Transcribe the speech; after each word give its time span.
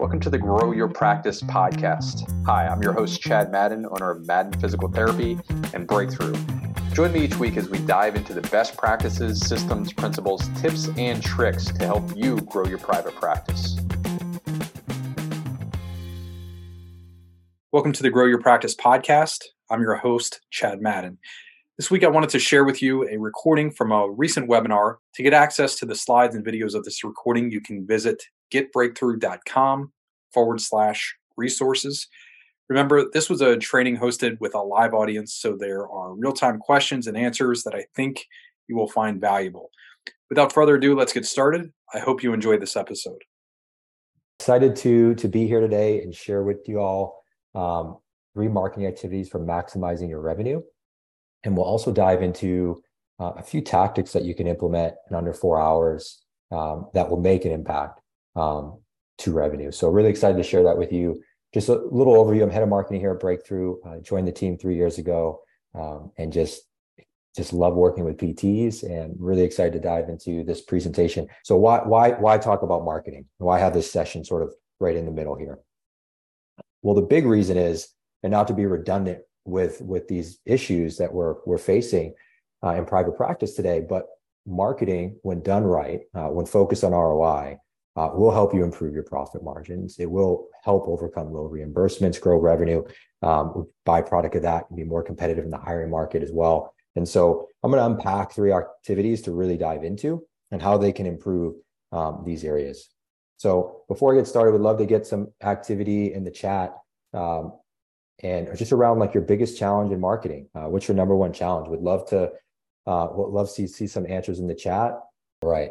Welcome 0.00 0.20
to 0.20 0.30
the 0.30 0.38
Grow 0.38 0.72
Your 0.72 0.88
Practice 0.88 1.42
podcast. 1.42 2.26
Hi, 2.46 2.66
I'm 2.66 2.82
your 2.82 2.94
host, 2.94 3.20
Chad 3.20 3.52
Madden, 3.52 3.84
owner 3.84 4.10
of 4.10 4.26
Madden 4.26 4.58
Physical 4.58 4.88
Therapy 4.88 5.38
and 5.74 5.86
Breakthrough. 5.86 6.34
Join 6.94 7.12
me 7.12 7.20
each 7.20 7.36
week 7.36 7.58
as 7.58 7.68
we 7.68 7.80
dive 7.80 8.16
into 8.16 8.32
the 8.32 8.40
best 8.40 8.78
practices, 8.78 9.46
systems, 9.46 9.92
principles, 9.92 10.48
tips, 10.58 10.88
and 10.96 11.22
tricks 11.22 11.66
to 11.66 11.84
help 11.84 12.16
you 12.16 12.40
grow 12.40 12.64
your 12.64 12.78
private 12.78 13.14
practice. 13.16 13.76
Welcome 17.70 17.92
to 17.92 18.02
the 18.02 18.08
Grow 18.08 18.24
Your 18.24 18.40
Practice 18.40 18.74
podcast. 18.74 19.44
I'm 19.68 19.82
your 19.82 19.96
host, 19.96 20.40
Chad 20.48 20.80
Madden. 20.80 21.18
This 21.76 21.90
week, 21.90 22.04
I 22.04 22.08
wanted 22.08 22.30
to 22.30 22.38
share 22.38 22.64
with 22.64 22.80
you 22.80 23.06
a 23.06 23.18
recording 23.18 23.70
from 23.70 23.92
a 23.92 24.10
recent 24.10 24.48
webinar. 24.48 24.96
To 25.16 25.22
get 25.22 25.34
access 25.34 25.74
to 25.76 25.84
the 25.84 25.94
slides 25.94 26.34
and 26.34 26.42
videos 26.44 26.74
of 26.74 26.84
this 26.84 27.04
recording, 27.04 27.50
you 27.50 27.60
can 27.60 27.86
visit 27.86 28.22
getbreakthrough.com 28.50 29.92
forward 30.32 30.60
slash 30.60 31.16
resources. 31.36 32.08
Remember, 32.68 33.10
this 33.12 33.28
was 33.28 33.40
a 33.40 33.56
training 33.56 33.98
hosted 33.98 34.38
with 34.40 34.54
a 34.54 34.60
live 34.60 34.94
audience, 34.94 35.34
so 35.34 35.56
there 35.56 35.88
are 35.88 36.14
real 36.14 36.32
time 36.32 36.58
questions 36.58 37.06
and 37.06 37.16
answers 37.16 37.64
that 37.64 37.74
I 37.74 37.86
think 37.96 38.26
you 38.68 38.76
will 38.76 38.88
find 38.88 39.20
valuable. 39.20 39.70
Without 40.28 40.52
further 40.52 40.76
ado, 40.76 40.96
let's 40.96 41.12
get 41.12 41.26
started. 41.26 41.72
I 41.92 41.98
hope 41.98 42.22
you 42.22 42.32
enjoyed 42.32 42.62
this 42.62 42.76
episode. 42.76 43.22
Excited 44.38 44.76
to 44.76 45.14
to 45.16 45.28
be 45.28 45.46
here 45.46 45.60
today 45.60 46.00
and 46.02 46.14
share 46.14 46.44
with 46.44 46.68
you 46.68 46.78
all 46.78 47.24
um, 47.54 47.98
three 48.34 48.48
marketing 48.48 48.86
activities 48.86 49.28
for 49.28 49.40
maximizing 49.40 50.08
your 50.08 50.20
revenue, 50.20 50.62
and 51.42 51.56
we'll 51.56 51.66
also 51.66 51.92
dive 51.92 52.22
into 52.22 52.80
uh, 53.18 53.32
a 53.36 53.42
few 53.42 53.60
tactics 53.60 54.12
that 54.12 54.22
you 54.22 54.34
can 54.34 54.46
implement 54.46 54.94
in 55.10 55.16
under 55.16 55.34
four 55.34 55.60
hours 55.60 56.22
um, 56.52 56.88
that 56.94 57.10
will 57.10 57.20
make 57.20 57.44
an 57.44 57.50
impact 57.50 58.00
um, 58.36 58.78
to 59.18 59.32
revenue. 59.32 59.70
So 59.70 59.88
really 59.88 60.10
excited 60.10 60.36
to 60.36 60.42
share 60.42 60.64
that 60.64 60.78
with 60.78 60.92
you. 60.92 61.22
Just 61.52 61.68
a 61.68 61.74
little 61.74 62.14
overview. 62.14 62.42
I'm 62.42 62.50
head 62.50 62.62
of 62.62 62.68
marketing 62.68 63.00
here 63.00 63.12
at 63.12 63.20
Breakthrough. 63.20 63.76
I 63.84 63.98
joined 63.98 64.28
the 64.28 64.32
team 64.32 64.56
three 64.56 64.76
years 64.76 64.98
ago, 64.98 65.40
um, 65.74 66.12
and 66.16 66.32
just 66.32 66.62
just 67.36 67.52
love 67.52 67.74
working 67.74 68.04
with 68.04 68.16
PTs 68.16 68.82
and 68.82 69.14
really 69.18 69.42
excited 69.42 69.72
to 69.72 69.80
dive 69.80 70.08
into 70.08 70.44
this 70.44 70.60
presentation. 70.60 71.28
So 71.44 71.56
why 71.56 71.80
why 71.80 72.10
why 72.10 72.38
talk 72.38 72.62
about 72.62 72.84
marketing? 72.84 73.26
Why 73.38 73.58
have 73.58 73.74
this 73.74 73.90
session 73.90 74.24
sort 74.24 74.42
of 74.42 74.54
right 74.78 74.96
in 74.96 75.06
the 75.06 75.12
middle 75.12 75.34
here? 75.36 75.58
Well, 76.82 76.94
the 76.94 77.02
big 77.02 77.26
reason 77.26 77.56
is, 77.56 77.88
and 78.22 78.30
not 78.30 78.48
to 78.48 78.54
be 78.54 78.66
redundant 78.66 79.20
with 79.44 79.80
with 79.80 80.06
these 80.08 80.38
issues 80.46 80.98
that 80.98 81.12
we're 81.12 81.36
we're 81.46 81.58
facing 81.58 82.14
uh, 82.64 82.74
in 82.74 82.84
private 82.86 83.16
practice 83.16 83.54
today, 83.54 83.80
but 83.80 84.06
marketing, 84.46 85.16
when 85.22 85.42
done 85.42 85.64
right, 85.64 86.00
uh, 86.14 86.28
when 86.28 86.46
focused 86.46 86.84
on 86.84 86.92
ROI, 86.92 87.58
uh, 87.96 88.10
will 88.14 88.30
help 88.30 88.54
you 88.54 88.64
improve 88.64 88.94
your 88.94 89.02
profit 89.02 89.42
margins. 89.42 89.98
It 89.98 90.10
will 90.10 90.48
help 90.62 90.86
overcome 90.86 91.32
low 91.32 91.48
reimbursements, 91.48 92.20
grow 92.20 92.38
revenue. 92.38 92.84
Um, 93.22 93.66
byproduct 93.86 94.36
of 94.36 94.42
that, 94.42 94.68
can 94.68 94.76
be 94.76 94.84
more 94.84 95.02
competitive 95.02 95.44
in 95.44 95.50
the 95.50 95.58
hiring 95.58 95.90
market 95.90 96.22
as 96.22 96.32
well. 96.32 96.74
And 96.96 97.06
so 97.06 97.48
I'm 97.62 97.70
going 97.70 97.80
to 97.80 97.86
unpack 97.86 98.32
three 98.32 98.52
activities 98.52 99.22
to 99.22 99.32
really 99.32 99.56
dive 99.56 99.84
into 99.84 100.26
and 100.50 100.60
how 100.60 100.78
they 100.78 100.92
can 100.92 101.06
improve 101.06 101.56
um, 101.92 102.22
these 102.24 102.44
areas. 102.44 102.88
So 103.36 103.82
before 103.88 104.12
I 104.12 104.18
get 104.18 104.26
started, 104.26 104.52
would 104.52 104.60
love 104.60 104.78
to 104.78 104.86
get 104.86 105.06
some 105.06 105.28
activity 105.42 106.12
in 106.12 106.24
the 106.24 106.30
chat 106.30 106.74
um, 107.14 107.52
and 108.22 108.48
just 108.56 108.72
around 108.72 108.98
like 108.98 109.14
your 109.14 109.22
biggest 109.22 109.58
challenge 109.58 109.92
in 109.92 110.00
marketing. 110.00 110.48
Uh, 110.54 110.68
what's 110.68 110.88
your 110.88 110.96
number 110.96 111.16
one 111.16 111.32
challenge? 111.32 111.68
Would 111.68 111.80
love 111.80 112.08
to 112.10 112.30
uh, 112.86 113.08
love 113.14 113.48
to 113.48 113.52
see, 113.52 113.66
see 113.66 113.86
some 113.86 114.06
answers 114.06 114.40
in 114.40 114.46
the 114.46 114.54
chat. 114.54 114.92
All 115.42 115.50
right. 115.50 115.70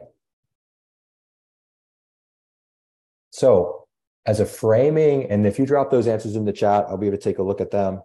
So 3.39 3.85
as 4.25 4.41
a 4.41 4.45
framing, 4.45 5.31
and 5.31 5.47
if 5.47 5.57
you 5.57 5.65
drop 5.65 5.89
those 5.89 6.07
answers 6.07 6.35
in 6.35 6.43
the 6.43 6.51
chat, 6.51 6.83
I'll 6.89 6.97
be 6.97 7.07
able 7.07 7.15
to 7.15 7.23
take 7.23 7.37
a 7.37 7.43
look 7.43 7.61
at 7.61 7.71
them, 7.71 8.01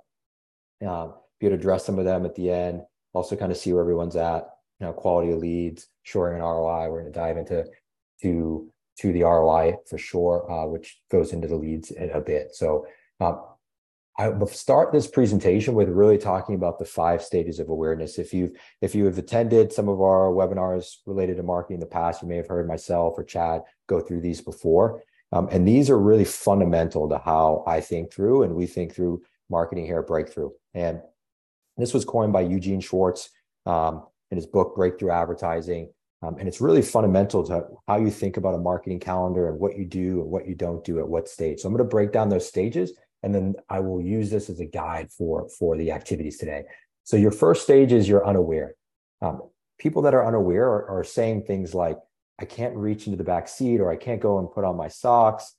um, 0.87 1.15
be 1.41 1.47
able 1.47 1.57
to 1.57 1.61
address 1.61 1.85
some 1.85 1.99
of 1.99 2.05
them 2.05 2.25
at 2.25 2.37
the 2.37 2.53
end, 2.53 2.83
also 3.13 3.35
kind 3.35 3.51
of 3.51 3.59
see 3.59 3.73
where 3.73 3.83
everyone's 3.83 4.15
at, 4.15 4.49
you 4.79 4.87
know, 4.87 4.93
quality 4.93 5.33
of 5.33 5.41
leads, 5.41 5.89
shoring 6.05 6.37
an 6.37 6.43
ROI. 6.43 6.89
We're 6.89 7.01
going 7.01 7.13
to 7.13 7.19
dive 7.19 7.37
into 7.37 7.65
to 8.23 8.71
to 9.01 9.13
the 9.13 9.23
ROI 9.23 9.79
for 9.91 9.99
sure, 9.99 10.49
uh, 10.49 10.67
which 10.67 11.01
goes 11.11 11.33
into 11.33 11.49
the 11.49 11.57
leads 11.57 11.91
in 11.91 12.11
a 12.11 12.21
bit. 12.21 12.55
So 12.55 12.87
um, 13.19 13.43
I 14.17 14.29
will 14.29 14.47
start 14.47 14.93
this 14.93 15.09
presentation 15.09 15.75
with 15.75 15.89
really 15.89 16.19
talking 16.19 16.55
about 16.55 16.79
the 16.79 16.85
five 16.85 17.23
stages 17.23 17.59
of 17.59 17.71
awareness. 17.71 18.21
If 18.21 18.33
you've 18.33 18.53
if 18.81 18.95
you 18.95 19.05
have 19.07 19.19
attended 19.19 19.73
some 19.73 19.89
of 19.89 20.01
our 20.01 20.31
webinars 20.31 20.99
related 21.07 21.39
to 21.39 21.43
marketing 21.43 21.79
in 21.79 21.81
the 21.81 21.87
past, 21.87 22.23
you 22.23 22.29
may 22.29 22.37
have 22.37 22.47
heard 22.47 22.69
myself 22.69 23.15
or 23.17 23.25
Chad 23.25 23.63
go 23.89 23.99
through 23.99 24.21
these 24.21 24.41
before. 24.41 25.03
Um, 25.35 25.49
and 25.51 25.67
these 25.67 25.91
are 25.91 25.99
really 25.99 26.25
fundamental 26.25 27.09
to 27.09 27.19
how 27.19 27.65
I 27.67 27.81
think 27.81 28.13
through 28.13 28.45
and 28.45 28.55
we 28.55 28.67
think 28.67 28.95
through 28.95 29.23
marketing 29.51 29.85
here 29.85 29.99
at 29.99 30.07
Breakthrough. 30.07 30.51
And 30.75 31.01
this 31.77 31.93
was 31.93 32.05
coined 32.05 32.33
by 32.33 32.43
Eugene 32.43 32.81
Schwartz 32.81 33.31
um, 33.67 34.07
in 34.31 34.37
his 34.37 34.47
book, 34.47 34.77
Breakthrough 34.77 35.11
Advertising. 35.11 35.93
Um, 36.23 36.37
and 36.39 36.47
it's 36.47 36.61
really 36.61 36.83
fundamental 36.83 37.43
to 37.49 37.67
how 37.89 37.97
you 37.99 38.13
think 38.13 38.37
about 38.37 38.55
a 38.55 38.59
marketing 38.59 39.01
calendar 39.01 39.49
and 39.49 39.59
what 39.59 39.77
you 39.77 39.85
do 39.85 40.21
and 40.21 40.31
what 40.31 40.47
you 40.47 40.55
don't 40.55 40.85
do 40.85 41.01
at 41.01 41.09
what 41.09 41.29
stage. 41.29 41.61
So 41.61 41.69
I'm 41.69 41.75
going 41.75 41.85
to 41.85 41.91
break 41.91 42.13
down 42.13 42.29
those 42.29 42.49
stages 42.49 42.93
and 43.25 43.35
then 43.35 43.57
I 43.69 43.81
will 43.81 44.01
use 44.01 44.31
this 44.31 44.49
as 44.49 44.61
a 44.61 44.65
guide 44.65 45.11
for, 45.11 45.49
for 45.49 45.77
the 45.77 45.91
activities 45.91 46.39
today. 46.39 46.63
So 47.03 47.17
your 47.17 47.33
first 47.33 47.65
stage 47.65 47.93
is 47.93 48.09
you're 48.09 48.27
unaware. 48.27 48.77
Um, 49.21 49.43
people 49.81 50.03
that 50.03 50.15
are 50.15 50.25
unaware 50.25 50.67
are, 50.67 51.01
are 51.01 51.05
saying 51.05 51.43
things 51.43 51.75
like, 51.75 51.99
I 52.39 52.45
can't 52.45 52.77
reach 52.77 53.07
into 53.07 53.17
the 53.17 53.25
back 53.25 53.49
seat 53.49 53.81
or 53.81 53.91
I 53.91 53.97
can't 53.97 54.21
go 54.21 54.39
and 54.39 54.51
put 54.51 54.65
on 54.65 54.77
my 54.77 54.89
socks, 54.89 55.55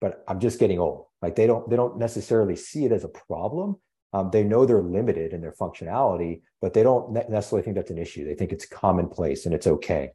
but 0.00 0.24
I'm 0.28 0.40
just 0.40 0.58
getting 0.58 0.78
old. 0.78 1.06
Like 1.22 1.36
they 1.36 1.46
don't 1.46 1.68
they 1.70 1.76
don't 1.76 1.98
necessarily 1.98 2.56
see 2.56 2.84
it 2.84 2.92
as 2.92 3.04
a 3.04 3.08
problem. 3.08 3.76
Um, 4.12 4.30
they 4.30 4.44
know 4.44 4.64
they're 4.64 4.82
limited 4.82 5.32
in 5.32 5.40
their 5.40 5.52
functionality, 5.52 6.42
but 6.60 6.72
they 6.72 6.82
don't 6.82 7.12
necessarily 7.12 7.64
think 7.64 7.76
that's 7.76 7.90
an 7.90 7.98
issue. 7.98 8.24
They 8.24 8.34
think 8.34 8.52
it's 8.52 8.66
commonplace 8.66 9.46
and 9.46 9.54
it's 9.54 9.66
okay. 9.66 10.12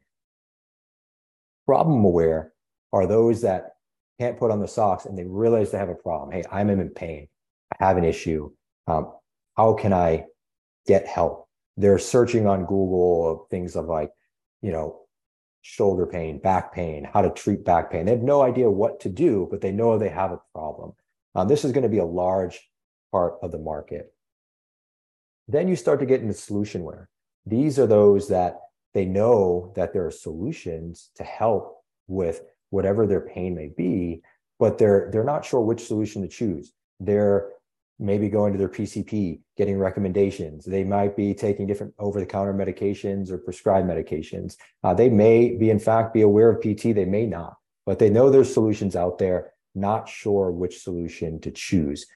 Problem 1.66 2.04
aware 2.04 2.52
are 2.92 3.06
those 3.06 3.42
that 3.42 3.76
can't 4.18 4.38
put 4.38 4.50
on 4.50 4.60
the 4.60 4.68
socks 4.68 5.04
and 5.04 5.16
they 5.16 5.24
realize 5.24 5.70
they 5.70 5.78
have 5.78 5.88
a 5.88 5.94
problem. 5.94 6.30
Hey, 6.32 6.42
I'm 6.50 6.70
in 6.70 6.88
pain. 6.90 7.28
I 7.78 7.86
have 7.86 7.96
an 7.96 8.04
issue. 8.04 8.50
Um, 8.86 9.12
how 9.56 9.74
can 9.74 9.92
I 9.92 10.24
get 10.86 11.06
help? 11.06 11.48
They're 11.76 11.98
searching 11.98 12.46
on 12.46 12.60
Google 12.62 13.46
things 13.50 13.76
of 13.76 13.86
like, 13.86 14.10
you 14.60 14.72
know, 14.72 15.01
shoulder 15.62 16.06
pain, 16.06 16.38
back 16.38 16.74
pain, 16.74 17.08
how 17.10 17.22
to 17.22 17.30
treat 17.30 17.64
back 17.64 17.90
pain. 17.90 18.04
They 18.04 18.12
have 18.12 18.22
no 18.22 18.42
idea 18.42 18.68
what 18.68 19.00
to 19.00 19.08
do, 19.08 19.48
but 19.50 19.60
they 19.60 19.72
know 19.72 19.96
they 19.96 20.08
have 20.08 20.32
a 20.32 20.40
problem. 20.52 20.92
Um, 21.34 21.48
this 21.48 21.64
is 21.64 21.72
going 21.72 21.84
to 21.84 21.88
be 21.88 21.98
a 21.98 22.04
large 22.04 22.68
part 23.10 23.34
of 23.42 23.52
the 23.52 23.58
market. 23.58 24.12
Then 25.48 25.68
you 25.68 25.76
start 25.76 26.00
to 26.00 26.06
get 26.06 26.20
into 26.20 26.34
solution 26.34 26.82
aware. 26.82 27.08
These 27.46 27.78
are 27.78 27.86
those 27.86 28.28
that 28.28 28.60
they 28.94 29.04
know 29.04 29.72
that 29.76 29.92
there 29.92 30.06
are 30.06 30.10
solutions 30.10 31.10
to 31.16 31.24
help 31.24 31.82
with 32.06 32.42
whatever 32.70 33.06
their 33.06 33.20
pain 33.20 33.54
may 33.54 33.68
be, 33.68 34.22
but 34.58 34.78
they're 34.78 35.10
they're 35.12 35.24
not 35.24 35.44
sure 35.44 35.60
which 35.60 35.86
solution 35.86 36.22
to 36.22 36.28
choose. 36.28 36.72
They're 37.00 37.50
maybe 37.98 38.28
going 38.28 38.52
to 38.52 38.58
their 38.58 38.68
PCP, 38.68 39.40
getting 39.56 39.78
recommendations. 39.78 40.64
They 40.64 40.84
might 40.84 41.16
be 41.16 41.34
taking 41.34 41.66
different 41.66 41.94
over-the-counter 41.98 42.54
medications 42.54 43.30
or 43.30 43.38
prescribed 43.38 43.88
medications. 43.88 44.56
Uh, 44.82 44.94
they 44.94 45.08
may 45.08 45.56
be, 45.56 45.70
in 45.70 45.78
fact, 45.78 46.14
be 46.14 46.22
aware 46.22 46.50
of 46.50 46.60
PT. 46.60 46.94
They 46.94 47.04
may 47.04 47.26
not, 47.26 47.56
but 47.86 47.98
they 47.98 48.10
know 48.10 48.30
there's 48.30 48.52
solutions 48.52 48.96
out 48.96 49.18
there. 49.18 49.52
Not 49.74 50.08
sure 50.08 50.50
which 50.50 50.82
solution 50.82 51.40
to 51.40 51.50
choose. 51.50 52.06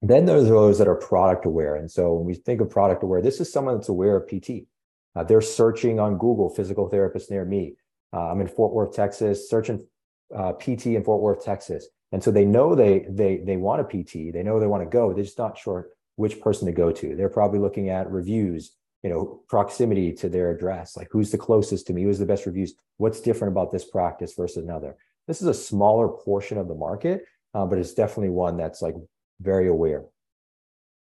Then 0.00 0.26
there's 0.26 0.48
those 0.48 0.78
that 0.78 0.88
are 0.88 0.96
product 0.96 1.46
aware, 1.46 1.76
and 1.76 1.88
so 1.88 2.14
when 2.14 2.26
we 2.26 2.34
think 2.34 2.60
of 2.60 2.68
product 2.68 3.04
aware, 3.04 3.22
this 3.22 3.40
is 3.40 3.52
someone 3.52 3.76
that's 3.76 3.88
aware 3.88 4.16
of 4.16 4.26
PT. 4.26 4.66
Uh, 5.14 5.22
they're 5.22 5.40
searching 5.40 6.00
on 6.00 6.18
Google 6.18 6.48
physical 6.48 6.88
therapist 6.88 7.30
near 7.30 7.44
me. 7.44 7.76
Uh, 8.12 8.30
I'm 8.30 8.40
in 8.40 8.48
Fort 8.48 8.72
Worth, 8.72 8.94
Texas, 8.94 9.48
searching 9.48 9.86
uh, 10.34 10.52
PT 10.54 10.86
in 10.86 11.04
Fort 11.04 11.22
Worth, 11.22 11.44
Texas. 11.44 11.86
And 12.12 12.22
so 12.22 12.30
they 12.30 12.44
know 12.44 12.74
they 12.74 13.06
they 13.08 13.38
they 13.38 13.56
want 13.56 13.80
a 13.80 13.84
PT, 13.84 14.32
they 14.32 14.42
know 14.42 14.60
they 14.60 14.66
want 14.66 14.82
to 14.82 14.88
go, 14.88 15.12
they're 15.12 15.24
just 15.24 15.38
not 15.38 15.58
sure 15.58 15.88
which 16.16 16.40
person 16.40 16.66
to 16.66 16.72
go 16.72 16.92
to. 16.92 17.16
They're 17.16 17.28
probably 17.28 17.58
looking 17.58 17.88
at 17.88 18.10
reviews, 18.10 18.72
you 19.02 19.10
know, 19.10 19.42
proximity 19.48 20.12
to 20.14 20.28
their 20.28 20.50
address, 20.50 20.96
like 20.96 21.08
who's 21.10 21.30
the 21.30 21.38
closest 21.38 21.86
to 21.86 21.92
me, 21.92 22.02
who's 22.02 22.18
the 22.18 22.26
best 22.26 22.46
reviews, 22.46 22.74
what's 22.98 23.20
different 23.20 23.52
about 23.52 23.72
this 23.72 23.84
practice 23.84 24.34
versus 24.34 24.62
another. 24.62 24.96
This 25.26 25.40
is 25.40 25.48
a 25.48 25.54
smaller 25.54 26.08
portion 26.08 26.58
of 26.58 26.68
the 26.68 26.74
market, 26.74 27.24
uh, 27.54 27.64
but 27.64 27.78
it's 27.78 27.94
definitely 27.94 28.30
one 28.30 28.56
that's 28.56 28.82
like 28.82 28.94
very 29.40 29.68
aware. 29.68 30.04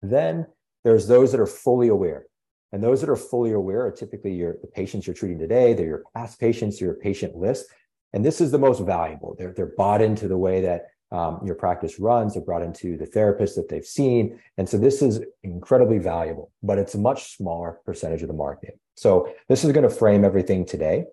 Then 0.02 0.48
there's 0.84 1.08
those 1.08 1.32
that 1.32 1.42
are 1.42 1.48
fully 1.48 1.90
aware. 1.90 2.28
And 2.72 2.84
those 2.84 3.02
that 3.02 3.10
are 3.10 3.16
fully 3.16 3.52
aware 3.52 3.86
are 3.86 3.92
typically 3.92 4.34
your 4.34 4.58
the 4.62 4.68
patients 4.68 5.06
you're 5.06 5.14
treating 5.14 5.38
today, 5.38 5.74
they're 5.74 5.86
your 5.86 6.04
past 6.16 6.40
patients, 6.40 6.82
your 6.82 6.96
patient 6.96 7.36
list. 7.36 7.68
And 8.14 8.24
this 8.24 8.40
is 8.40 8.52
the 8.52 8.60
most 8.60 8.80
valuable. 8.82 9.36
They're, 9.38 9.54
they're 9.54 9.74
bought 9.76 10.02
into 10.02 10.28
the 10.28 10.38
way 10.38 10.62
that 10.62 10.88
um, 11.12 11.42
your 11.46 11.56
practice 11.56 12.00
runs. 12.00 12.34
They're 12.34 12.44
brought 12.44 12.64
into 12.64 12.98
the 12.98 13.06
therapist 13.06 13.56
that 13.56 13.70
they've 13.70 13.86
seen. 13.86 14.40
And 14.58 14.68
so 14.68 14.78
this 14.78 15.02
is 15.02 15.22
incredibly 15.44 16.00
valuable, 16.00 16.52
but 16.64 16.80
it's 16.80 16.96
a 16.96 17.00
much 17.00 17.36
smaller 17.38 17.80
percentage 17.86 18.22
of 18.22 18.28
the 18.28 18.34
market. 18.34 18.80
So 18.96 19.34
this 19.48 19.64
is 19.64 19.72
going 19.72 19.88
to 19.88 19.96
frame 19.96 20.24
everything 20.24 20.66
today. 20.66 21.06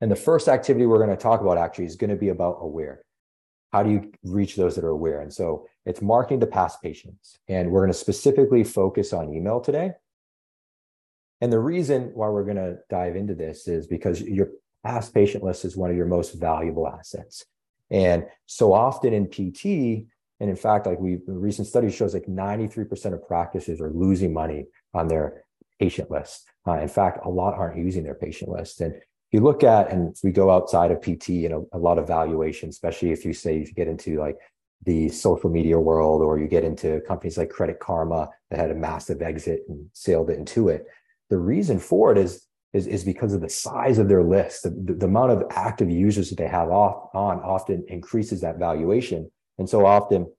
And 0.00 0.10
the 0.10 0.16
first 0.16 0.48
activity 0.48 0.86
we're 0.86 1.04
going 1.04 1.10
to 1.10 1.16
talk 1.16 1.40
about 1.40 1.58
actually 1.58 1.86
is 1.86 1.96
going 1.96 2.10
to 2.10 2.16
be 2.16 2.28
about 2.28 2.58
aware. 2.60 3.02
How 3.72 3.82
do 3.82 3.90
you 3.90 4.12
reach 4.24 4.56
those 4.56 4.74
that 4.76 4.84
are 4.84 4.88
aware? 4.88 5.20
And 5.20 5.32
so 5.32 5.66
it's 5.86 6.02
marketing 6.02 6.40
to 6.40 6.46
past 6.46 6.82
patients. 6.82 7.38
And 7.48 7.70
we're 7.70 7.80
going 7.80 7.92
to 7.92 7.98
specifically 7.98 8.64
focus 8.64 9.12
on 9.12 9.32
email 9.32 9.60
today. 9.60 9.92
And 11.40 11.52
the 11.52 11.58
reason 11.58 12.10
why 12.14 12.28
we're 12.28 12.44
going 12.44 12.56
to 12.56 12.78
dive 12.90 13.16
into 13.16 13.34
this 13.34 13.68
is 13.68 13.86
because 13.86 14.20
your 14.20 14.48
past 14.84 15.14
patient 15.14 15.44
list 15.44 15.64
is 15.64 15.76
one 15.76 15.90
of 15.90 15.96
your 15.96 16.06
most 16.06 16.34
valuable 16.34 16.88
assets. 16.88 17.44
And 17.90 18.26
so 18.46 18.72
often 18.72 19.12
in 19.12 19.28
PT, 19.28 20.06
and 20.40 20.48
in 20.48 20.56
fact, 20.56 20.86
like 20.86 20.98
we 20.98 21.18
recent 21.26 21.68
study 21.68 21.90
shows 21.90 22.14
like 22.14 22.26
93% 22.26 23.12
of 23.12 23.26
practices 23.26 23.80
are 23.80 23.90
losing 23.90 24.32
money 24.32 24.66
on 24.94 25.08
their 25.08 25.44
patient 25.78 26.10
list. 26.10 26.46
Uh, 26.66 26.78
in 26.78 26.88
fact, 26.88 27.24
a 27.24 27.28
lot 27.28 27.54
aren't 27.54 27.78
using 27.78 28.04
their 28.04 28.14
patient 28.14 28.50
list. 28.50 28.80
And 28.80 28.94
you 29.32 29.40
look 29.40 29.62
at, 29.62 29.90
and 29.90 30.16
we 30.24 30.30
go 30.30 30.50
outside 30.50 30.90
of 30.90 31.00
PT 31.00 31.44
and 31.44 31.54
a, 31.54 31.62
a 31.72 31.78
lot 31.78 31.98
of 31.98 32.06
valuation, 32.06 32.68
especially 32.68 33.12
if 33.12 33.24
you 33.24 33.32
say 33.32 33.58
you 33.58 33.72
get 33.72 33.88
into 33.88 34.18
like 34.18 34.36
the 34.84 35.08
social 35.10 35.50
media 35.50 35.78
world 35.78 36.22
or 36.22 36.38
you 36.38 36.48
get 36.48 36.64
into 36.64 37.00
companies 37.06 37.36
like 37.36 37.50
Credit 37.50 37.78
Karma 37.78 38.28
that 38.50 38.58
had 38.58 38.70
a 38.70 38.74
massive 38.74 39.20
exit 39.20 39.62
and 39.68 39.88
sailed 39.92 40.30
into 40.30 40.68
it. 40.68 40.86
The 41.28 41.38
reason 41.38 41.78
for 41.78 42.12
it 42.12 42.18
is 42.18 42.46
is, 42.72 42.86
is 42.86 43.04
because 43.04 43.34
of 43.34 43.40
the 43.40 43.48
size 43.48 43.98
of 43.98 44.08
their 44.08 44.22
list. 44.22 44.62
The, 44.62 44.70
the, 44.70 44.94
the 44.94 45.06
amount 45.06 45.32
of 45.32 45.44
active 45.50 45.90
users 45.90 46.30
that 46.30 46.36
they 46.36 46.46
have 46.48 46.70
off 46.70 47.08
on 47.14 47.40
often 47.40 47.84
increases 47.88 48.40
that 48.40 48.58
valuation. 48.58 49.30
And 49.58 49.68
so 49.68 49.84
often, 49.84 50.32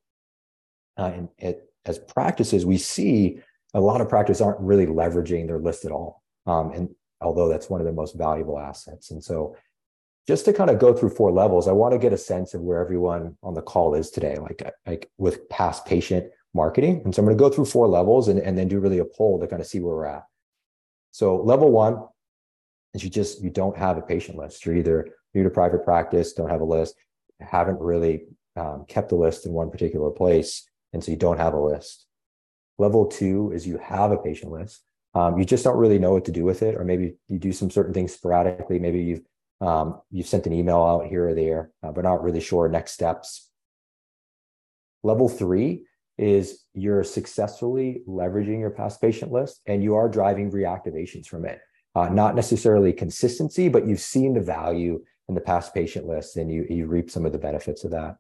uh, 0.98 1.12
in, 1.16 1.30
it, 1.38 1.70
as 1.86 2.00
practices, 2.00 2.66
we 2.66 2.78
see 2.78 3.40
a 3.74 3.80
lot 3.80 4.02
of 4.02 4.10
practices 4.10 4.42
aren't 4.42 4.60
really 4.60 4.86
leveraging 4.86 5.48
their 5.48 5.60
list 5.60 5.86
at 5.86 5.92
all. 5.92 6.22
Um, 6.46 6.72
and 6.72 6.90
although 7.22 7.50
that's 7.50 7.70
one 7.70 7.82
of 7.82 7.86
their 7.86 7.94
most 7.94 8.16
valuable 8.16 8.60
assets. 8.60 9.12
And 9.12 9.24
so 9.24 9.56
just 10.28 10.46
to 10.46 10.54
kind 10.54 10.70
of 10.70 10.80
go 10.80 10.94
through 10.94 11.10
four 11.10 11.32
levels, 11.32 11.68
I 11.68 11.72
want 11.72 11.94
to 11.94 12.00
get 12.00 12.14
a 12.14 12.18
sense 12.18 12.54
of 12.54 12.62
where 12.62 12.80
everyone 12.80 13.38
on 13.42 13.54
the 13.54 13.62
call 13.62 13.96
is 13.96 14.10
today, 14.12 14.38
like, 14.38 14.62
like 14.86 15.10
with 15.18 15.50
past 15.50 15.86
patient 15.86 16.32
marketing. 16.54 17.02
And 17.04 17.14
so 17.14 17.22
I'm 17.22 17.26
going 17.26 17.38
to 17.38 17.44
go 17.44 17.50
through 17.50 17.66
four 17.66 17.88
levels 17.88 18.28
and, 18.28 18.40
and 18.40 18.58
then 18.58 18.68
do 18.68 18.80
really 18.80 19.00
a 19.00 19.06
poll 19.06 19.40
to 19.40 19.48
kind 19.48 19.62
of 19.62 19.68
see 19.68 19.80
where 19.80 19.96
we're 19.96 20.06
at. 20.06 20.24
So 21.12 21.38
level 21.38 21.72
one 21.72 22.04
is 22.94 23.04
you 23.04 23.10
just 23.10 23.42
you 23.42 23.50
don't 23.50 23.78
have 23.78 23.98
a 23.98 24.02
patient 24.02 24.38
list. 24.38 24.66
You're 24.66 24.76
either 24.76 25.10
new 25.34 25.44
to 25.44 25.50
private 25.50 25.84
practice, 25.84 26.34
don't 26.34 26.50
have 26.50 26.62
a 26.62 26.66
list, 26.66 26.96
haven't 27.40 27.80
really 27.80 28.26
um, 28.56 28.86
kept 28.88 29.12
a 29.12 29.16
list 29.16 29.46
in 29.46 29.54
one 29.54 29.72
particular 29.72 30.10
place, 30.10 30.68
and 30.94 31.04
so 31.04 31.12
you 31.12 31.18
don't 31.18 31.38
have 31.38 31.54
a 31.54 31.60
list. 31.60 32.06
Level 32.78 33.06
two 33.06 33.52
is 33.54 33.68
you 33.68 33.78
have 33.78 34.12
a 34.12 34.18
patient 34.18 34.52
list. 34.52 34.84
Um, 35.14 35.38
you 35.38 35.46
just 35.46 35.64
don't 35.64 35.78
really 35.78 36.00
know 36.00 36.14
what 36.14 36.26
to 36.26 36.32
do 36.32 36.46
with 36.46 36.64
it, 36.64 36.76
or 36.76 36.84
maybe 36.84 37.16
you 37.28 37.38
do 37.38 37.52
some 37.52 37.70
certain 37.70 37.94
things 37.94 38.14
sporadically. 38.14 38.80
Maybe 38.80 39.02
you've 39.02 39.22
um, 39.62 40.02
you've 40.10 40.28
sent 40.28 40.48
an 40.48 40.54
email 40.54 40.82
out 40.82 41.06
here 41.06 41.30
or 41.30 41.34
there, 41.36 41.72
uh, 41.84 41.92
but 41.92 42.04
not 42.04 42.24
really 42.24 42.42
sure 42.42 42.68
next 42.68 42.94
steps. 42.94 43.52
Level 45.04 45.30
three 45.30 45.86
is 46.18 46.64
you're 46.74 47.04
successfully 47.04 48.04
leveraging 48.08 48.60
your 48.60 48.70
past 48.70 49.02
patient 49.02 49.32
list 49.32 49.62
and 49.66 49.84
you 49.84 49.96
are 49.96 50.10
driving 50.10 50.52
reactivations 50.52 51.26
from 51.26 51.46
it 51.46 51.60
uh, 51.96 52.10
not 52.10 52.36
necessarily 52.36 52.94
consistency, 52.94 53.70
but 53.70 53.88
you've 53.88 54.00
seen 54.00 54.34
the 54.34 54.42
value 54.42 55.04
in 55.28 55.36
the 55.36 55.42
past 55.42 55.74
patient 55.74 56.08
list 56.08 56.38
and 56.38 56.52
you, 56.52 56.66
you 56.70 56.88
reap 56.88 57.10
some 57.10 57.26
of 57.26 57.32
the 57.32 57.38
benefits 57.38 57.84
of 57.84 57.92
that. 57.92 58.18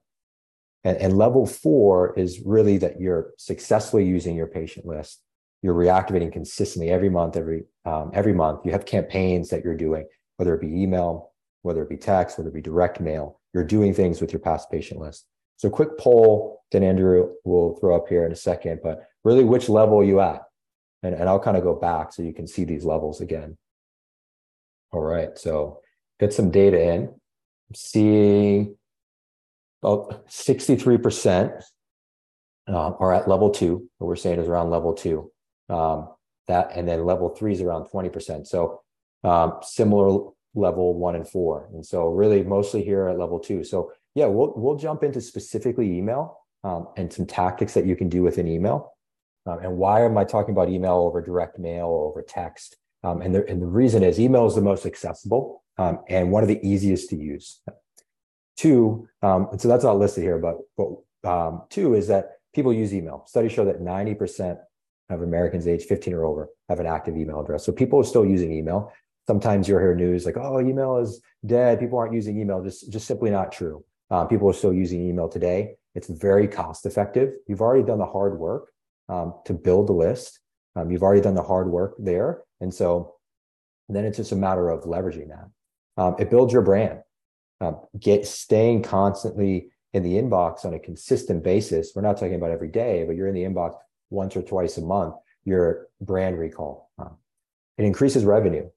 And, 0.83 0.97
and 0.97 1.17
level 1.17 1.45
four 1.45 2.17
is 2.17 2.41
really 2.45 2.77
that 2.79 2.99
you're 2.99 3.31
successfully 3.37 4.05
using 4.05 4.35
your 4.35 4.47
patient 4.47 4.85
list. 4.85 5.21
You're 5.61 5.75
reactivating 5.75 6.31
consistently 6.31 6.89
every 6.89 7.09
month, 7.09 7.37
every 7.37 7.65
um, 7.85 8.11
every 8.13 8.33
month. 8.33 8.65
You 8.65 8.71
have 8.71 8.85
campaigns 8.85 9.49
that 9.49 9.63
you're 9.63 9.77
doing, 9.77 10.07
whether 10.37 10.55
it 10.55 10.61
be 10.61 10.81
email, 10.81 11.33
whether 11.61 11.83
it 11.83 11.89
be 11.89 11.97
text, 11.97 12.37
whether 12.37 12.49
it 12.49 12.55
be 12.55 12.61
direct 12.61 12.99
mail. 12.99 13.39
You're 13.53 13.63
doing 13.63 13.93
things 13.93 14.21
with 14.21 14.33
your 14.33 14.39
past 14.39 14.71
patient 14.71 14.99
list. 14.99 15.27
So, 15.57 15.69
quick 15.69 15.99
poll 15.99 16.63
that 16.71 16.81
Andrew 16.81 17.33
will 17.45 17.75
throw 17.75 17.95
up 17.95 18.07
here 18.07 18.25
in 18.25 18.31
a 18.31 18.35
second, 18.35 18.79
but 18.81 19.03
really, 19.23 19.43
which 19.43 19.69
level 19.69 19.99
are 19.99 20.03
you 20.03 20.19
at? 20.19 20.41
And, 21.03 21.15
and 21.15 21.27
I'll 21.27 21.39
kind 21.39 21.57
of 21.57 21.63
go 21.63 21.75
back 21.75 22.13
so 22.13 22.21
you 22.21 22.33
can 22.33 22.47
see 22.47 22.63
these 22.63 22.85
levels 22.85 23.21
again. 23.21 23.57
All 24.91 25.01
right, 25.01 25.37
so 25.37 25.79
get 26.19 26.33
some 26.33 26.51
data 26.51 26.81
in. 26.81 27.03
I'm 27.03 27.75
seeing 27.75 28.75
about 29.81 30.27
63% 30.27 31.63
uh, 32.67 32.91
are 32.99 33.13
at 33.13 33.27
level 33.27 33.49
two. 33.49 33.89
What 33.97 34.07
we're 34.07 34.15
saying 34.15 34.39
is 34.39 34.47
around 34.47 34.69
level 34.69 34.93
two. 34.93 35.31
Um, 35.69 36.09
that 36.47 36.71
and 36.75 36.87
then 36.87 37.05
level 37.05 37.29
three 37.29 37.53
is 37.53 37.61
around 37.61 37.85
20%. 37.85 38.45
So 38.47 38.81
um, 39.23 39.59
similar 39.61 40.29
level 40.53 40.97
one 40.97 41.15
and 41.15 41.27
four. 41.27 41.69
And 41.73 41.85
so 41.85 42.07
really 42.09 42.43
mostly 42.43 42.83
here 42.83 43.07
at 43.07 43.17
level 43.17 43.39
two. 43.39 43.63
So 43.63 43.91
yeah, 44.15 44.25
we'll 44.25 44.53
we'll 44.55 44.75
jump 44.75 45.03
into 45.03 45.21
specifically 45.21 45.97
email 45.97 46.37
um, 46.63 46.87
and 46.97 47.11
some 47.11 47.25
tactics 47.25 47.73
that 47.73 47.85
you 47.85 47.95
can 47.95 48.09
do 48.09 48.21
with 48.21 48.37
an 48.37 48.47
email. 48.47 48.93
Um, 49.45 49.59
and 49.59 49.77
why 49.77 50.03
am 50.05 50.17
I 50.17 50.23
talking 50.23 50.53
about 50.53 50.69
email 50.69 50.93
over 50.93 51.21
direct 51.21 51.57
mail 51.57 51.87
or 51.87 52.09
over 52.09 52.21
text? 52.21 52.77
Um, 53.03 53.21
and, 53.21 53.33
the, 53.33 53.47
and 53.47 53.61
the 53.61 53.67
reason 53.67 54.03
is 54.03 54.19
email 54.19 54.45
is 54.45 54.55
the 54.55 54.61
most 54.61 54.85
accessible 54.85 55.63
um, 55.77 55.99
and 56.07 56.31
one 56.31 56.43
of 56.43 56.49
the 56.49 56.59
easiest 56.65 57.09
to 57.09 57.15
use. 57.15 57.59
Two, 58.57 59.07
um, 59.23 59.47
so 59.57 59.67
that's 59.67 59.83
not 59.83 59.97
listed 59.97 60.23
here, 60.23 60.37
but, 60.37 60.57
but 60.77 61.29
um, 61.29 61.63
two 61.69 61.95
is 61.95 62.07
that 62.07 62.37
people 62.53 62.71
use 62.71 62.93
email. 62.93 63.23
Studies 63.27 63.51
show 63.51 63.65
that 63.65 63.81
90% 63.81 64.59
of 65.09 65.21
Americans 65.21 65.67
age 65.67 65.83
15 65.85 66.13
or 66.13 66.25
over 66.25 66.49
have 66.69 66.79
an 66.79 66.85
active 66.85 67.17
email 67.17 67.41
address. 67.41 67.65
So 67.65 67.71
people 67.71 67.99
are 67.99 68.03
still 68.03 68.25
using 68.25 68.51
email. 68.51 68.91
Sometimes 69.27 69.67
you'll 69.67 69.79
hear 69.79 69.95
news 69.95 70.25
like, 70.25 70.37
oh, 70.37 70.59
email 70.59 70.97
is 70.97 71.21
dead. 71.45 71.79
People 71.79 71.97
aren't 71.97 72.13
using 72.13 72.39
email. 72.39 72.63
Just, 72.63 72.91
just 72.91 73.07
simply 73.07 73.31
not 73.31 73.51
true. 73.51 73.83
Uh, 74.09 74.25
people 74.25 74.49
are 74.49 74.53
still 74.53 74.73
using 74.73 75.01
email 75.07 75.27
today. 75.27 75.75
It's 75.95 76.09
very 76.09 76.47
cost 76.47 76.85
effective. 76.85 77.33
You've 77.47 77.61
already 77.61 77.83
done 77.83 77.99
the 77.99 78.05
hard 78.05 78.37
work 78.37 78.71
um, 79.11 79.35
to 79.45 79.53
build 79.53 79.89
a 79.89 79.93
list. 79.93 80.39
Um, 80.75 80.89
you've 80.89 81.03
already 81.03 81.21
done 81.21 81.35
the 81.35 81.43
hard 81.43 81.67
work 81.69 81.95
there. 81.99 82.41
And 82.61 82.73
so 82.73 83.15
then 83.89 84.05
it's 84.05 84.17
just 84.17 84.31
a 84.31 84.37
matter 84.37 84.69
of 84.69 84.85
leveraging 84.85 85.27
that. 85.29 86.01
Um, 86.01 86.15
it 86.17 86.29
builds 86.29 86.53
your 86.53 86.61
brand. 86.61 87.01
Um, 87.59 87.81
get 87.99 88.25
staying 88.25 88.83
constantly 88.83 89.67
in 89.93 90.01
the 90.01 90.13
inbox 90.13 90.65
on 90.65 90.73
a 90.73 90.79
consistent 90.79 91.43
basis. 91.43 91.91
We're 91.93 92.01
not 92.01 92.17
talking 92.17 92.35
about 92.35 92.51
every 92.51 92.69
day, 92.69 93.03
but 93.05 93.15
you're 93.15 93.27
in 93.27 93.35
the 93.35 93.43
inbox 93.43 93.75
once 94.09 94.35
or 94.35 94.41
twice 94.41 94.77
a 94.77 94.81
month. 94.81 95.15
Your 95.43 95.87
brand 95.99 96.39
recall. 96.39 96.89
Um, 96.97 97.17
it 97.77 97.85
increases 97.85 98.23
revenue. 98.23 98.69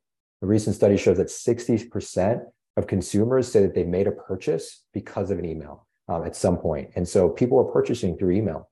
A 0.43 0.47
recent 0.47 0.75
study 0.75 0.97
shows 0.97 1.19
that 1.19 1.29
60% 1.29 2.43
of 2.77 2.87
consumers 2.87 3.51
say 3.51 3.63
that 3.63 3.75
they 3.75 3.85
made 3.85 4.07
a 4.07 4.13
purchase 4.13 4.83
because 4.93 5.31
of 5.31 5.39
an 5.39 5.45
email 5.45 5.87
um, 6.08 6.25
at 6.25 6.35
some 6.35 6.56
point. 6.56 6.91
And 6.97 7.06
so 7.06 7.29
people 7.29 7.58
are 7.58 7.73
purchasing 7.73 8.19
through 8.19 8.32
email. 8.32 8.69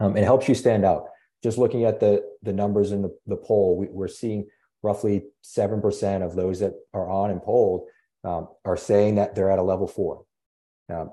Um, 0.00 0.16
it 0.16 0.24
helps 0.24 0.48
you 0.48 0.54
stand 0.54 0.84
out 0.84 1.06
just 1.44 1.58
looking 1.58 1.84
at 1.84 2.00
the 2.00 2.24
the 2.42 2.54
numbers 2.54 2.90
in 2.90 3.02
the, 3.02 3.14
the 3.26 3.36
poll, 3.36 3.76
we, 3.76 4.02
are 4.02 4.08
seeing 4.08 4.46
roughly 4.82 5.24
seven 5.42 5.80
percent 5.80 6.24
of 6.24 6.34
those 6.34 6.58
that 6.60 6.72
are 6.94 7.08
on 7.08 7.30
and 7.30 7.42
polled 7.42 7.86
um, 8.24 8.48
are 8.64 8.78
saying 8.78 9.16
that 9.16 9.34
they're 9.34 9.50
at 9.50 9.58
a 9.58 9.62
level 9.62 9.86
four. 9.86 10.24
Um, 10.88 11.10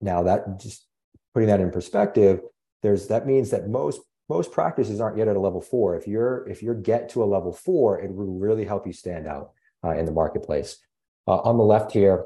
now 0.00 0.22
that 0.22 0.58
just 0.58 0.86
putting 1.34 1.50
that 1.50 1.60
in 1.60 1.70
perspective, 1.70 2.40
there's 2.82 3.08
that 3.08 3.26
means 3.26 3.50
that 3.50 3.68
most 3.68 4.00
most 4.30 4.52
practices 4.52 5.02
aren't 5.02 5.18
yet 5.18 5.28
at 5.28 5.36
a 5.36 5.40
level 5.40 5.60
four. 5.60 5.96
If 5.96 6.08
you're 6.08 6.48
if 6.48 6.62
you're 6.62 6.74
get 6.74 7.10
to 7.10 7.22
a 7.22 7.26
level 7.26 7.52
four, 7.52 8.00
it 8.00 8.10
will 8.10 8.38
really 8.38 8.64
help 8.64 8.86
you 8.86 8.94
stand 8.94 9.26
out 9.26 9.50
uh, 9.84 9.90
in 9.90 10.06
the 10.06 10.12
marketplace. 10.12 10.78
Uh, 11.26 11.40
on 11.40 11.58
the 11.58 11.62
left 11.62 11.92
here, 11.92 12.24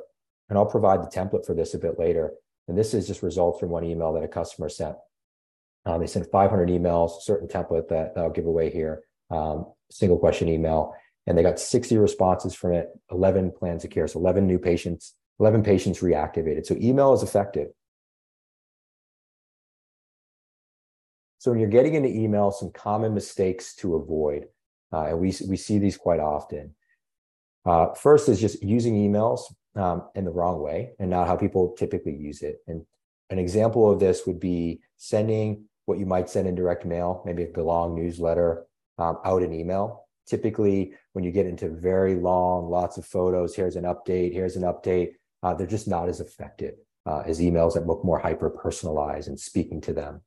and 0.49 0.57
I'll 0.57 0.65
provide 0.65 1.03
the 1.03 1.09
template 1.09 1.45
for 1.45 1.55
this 1.55 1.75
a 1.75 1.79
bit 1.79 1.99
later. 1.99 2.35
And 2.69 2.79
this 2.79 2.95
is 2.95 3.09
just 3.09 3.25
results 3.25 3.59
from 3.59 3.71
one 3.71 3.83
email 3.83 4.13
that 4.13 4.23
a 4.23 4.29
customer 4.29 4.69
sent. 4.69 4.95
Um, 5.85 6.01
they 6.01 6.07
sent 6.07 6.31
500 6.31 6.69
emails, 6.69 7.23
certain 7.23 7.49
template 7.49 7.89
that, 7.89 8.15
that 8.15 8.21
I'll 8.23 8.31
give 8.31 8.47
away 8.47 8.71
here, 8.71 9.03
um, 9.31 9.67
single 9.91 10.19
question 10.19 10.49
email, 10.49 10.95
and 11.27 11.37
they 11.37 11.43
got 11.43 11.59
60 11.59 11.97
responses 11.99 12.55
from 12.55 12.73
it, 12.73 12.89
11 13.11 13.53
plans 13.53 13.85
of 13.85 13.91
care, 13.91 14.07
so 14.07 14.21
11 14.21 14.47
new 14.47 14.59
patients, 14.59 15.15
11 15.41 15.63
patients 15.63 16.01
reactivated. 16.01 16.67
So 16.67 16.77
email 16.81 17.13
is 17.13 17.23
effective. 17.23 17.69
So 21.39 21.51
when 21.51 21.59
you're 21.59 21.69
getting 21.69 21.95
into 21.95 22.09
email, 22.09 22.53
some 22.53 22.71
common 22.71 23.15
mistakes 23.15 23.75
to 23.77 23.97
avoid, 23.97 24.47
uh, 24.93 25.07
and 25.07 25.19
we 25.19 25.35
we 25.49 25.57
see 25.57 25.81
these 25.81 25.97
quite 25.97 26.21
often. 26.21 26.77
Uh, 27.65 27.93
first 27.95 28.29
is 28.29 28.41
just 28.41 28.63
using 28.63 28.95
emails 28.95 29.41
um, 29.75 30.09
in 30.15 30.25
the 30.25 30.31
wrong 30.31 30.61
way 30.61 30.93
and 30.99 31.11
not 31.11 31.27
how 31.27 31.37
people 31.37 31.75
typically 31.77 32.15
use 32.15 32.43
it. 32.43 32.59
And 32.69 32.85
an 33.31 33.39
example 33.39 33.91
of 33.91 33.99
this 33.99 34.27
would 34.27 34.39
be 34.39 34.81
sending 34.97 35.65
what 35.87 35.99
you 35.99 36.07
might 36.07 36.31
send 36.31 36.47
in 36.47 36.55
direct 36.55 36.85
mail, 36.85 37.23
maybe 37.27 37.47
a 37.55 37.61
long 37.61 37.95
newsletter, 37.95 38.65
um, 38.99 39.19
out 39.25 39.43
an 39.43 39.53
email. 39.53 40.07
Typically, 40.27 40.93
when 41.13 41.25
you 41.25 41.33
get 41.33 41.47
into 41.47 41.69
very 41.69 42.15
long, 42.15 42.71
lots 42.71 42.97
of 42.97 43.05
photos, 43.05 43.55
here's 43.55 43.77
an 43.77 43.85
update, 43.85 44.33
here's 44.33 44.57
an 44.57 44.63
update, 44.63 45.13
uh, 45.43 45.55
they're 45.55 45.67
just 45.67 45.89
not 45.89 46.09
as 46.09 46.21
effective 46.21 46.75
uh, 47.07 47.23
as 47.27 47.41
emails 47.41 47.75
that 47.75 47.87
look 47.87 48.05
more 48.05 48.19
hyper 48.19 48.49
personalized 48.49 49.29
and 49.29 49.39
speaking 49.39 49.81
to 49.81 49.93
them. 49.93 50.21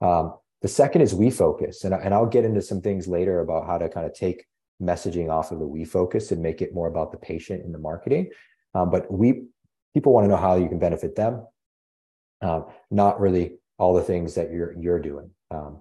Um, 0.00 0.34
the 0.62 0.68
second 0.68 1.02
is 1.02 1.14
we 1.14 1.30
focus, 1.30 1.84
and, 1.84 1.94
and 1.94 2.12
I'll 2.12 2.26
get 2.26 2.44
into 2.44 2.62
some 2.62 2.80
things 2.80 3.06
later 3.06 3.40
about 3.40 3.66
how 3.66 3.78
to 3.78 3.88
kind 3.88 4.06
of 4.06 4.14
take 4.14 4.44
messaging 4.82 5.30
off 5.30 5.52
of 5.52 5.58
the 5.58 5.66
we 5.66 5.84
focus 5.84 6.32
and 6.32 6.42
make 6.42 6.60
it 6.60 6.74
more 6.74 6.88
about 6.88 7.12
the 7.12 7.18
patient 7.18 7.64
in 7.64 7.72
the 7.72 7.78
marketing. 7.78 8.30
Um, 8.74 8.90
but 8.90 9.10
we 9.10 9.44
people 9.94 10.12
want 10.12 10.24
to 10.24 10.28
know 10.28 10.36
how 10.36 10.56
you 10.56 10.68
can 10.68 10.78
benefit 10.78 11.14
them, 11.14 11.46
um, 12.42 12.66
not 12.90 13.20
really 13.20 13.58
all 13.78 13.94
the 13.94 14.02
things 14.02 14.34
that 14.34 14.50
you're 14.50 14.74
you're 14.78 15.00
doing. 15.00 15.30
Um, 15.50 15.80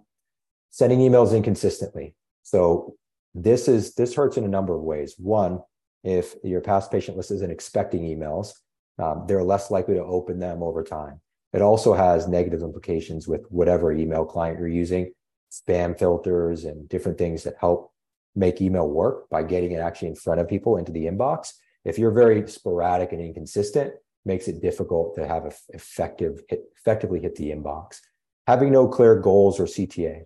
sending 0.69 0.99
emails 0.99 1.35
inconsistently. 1.35 2.15
So 2.43 2.95
this 3.33 3.67
is 3.67 3.95
this 3.95 4.15
hurts 4.15 4.37
in 4.37 4.43
a 4.43 4.49
number 4.49 4.75
of 4.75 4.81
ways. 4.81 5.15
One, 5.17 5.61
if 6.03 6.35
your 6.43 6.61
past 6.61 6.91
patient 6.91 7.17
list 7.17 7.31
isn't 7.31 7.51
expecting 7.51 8.03
emails, 8.03 8.53
um, 8.99 9.25
they're 9.27 9.43
less 9.43 9.71
likely 9.71 9.95
to 9.95 10.03
open 10.03 10.39
them 10.39 10.63
over 10.63 10.83
time. 10.83 11.21
It 11.53 11.61
also 11.61 11.93
has 11.93 12.27
negative 12.27 12.61
implications 12.61 13.27
with 13.27 13.45
whatever 13.49 13.91
email 13.93 14.25
client 14.25 14.59
you're 14.59 14.67
using, 14.67 15.13
spam 15.51 15.97
filters 15.97 16.65
and 16.65 16.89
different 16.89 17.17
things 17.17 17.43
that 17.43 17.55
help 17.59 17.91
make 18.35 18.61
email 18.61 18.87
work 18.87 19.29
by 19.29 19.43
getting 19.43 19.71
it 19.71 19.79
actually 19.79 20.09
in 20.09 20.15
front 20.15 20.41
of 20.41 20.49
people 20.49 20.77
into 20.77 20.91
the 20.91 21.05
inbox. 21.05 21.53
If 21.85 21.97
you're 21.97 22.11
very 22.11 22.47
sporadic 22.49 23.13
and 23.13 23.21
inconsistent, 23.21 23.93
makes 24.25 24.47
it 24.47 24.61
difficult 24.61 25.15
to 25.15 25.27
have 25.27 25.55
effective 25.69 26.41
hit, 26.49 26.63
effectively 26.77 27.19
hit 27.19 27.35
the 27.35 27.51
inbox. 27.51 27.99
Having 28.47 28.71
no 28.71 28.87
clear 28.87 29.19
goals 29.19 29.59
or 29.59 29.65
CTA. 29.65 30.23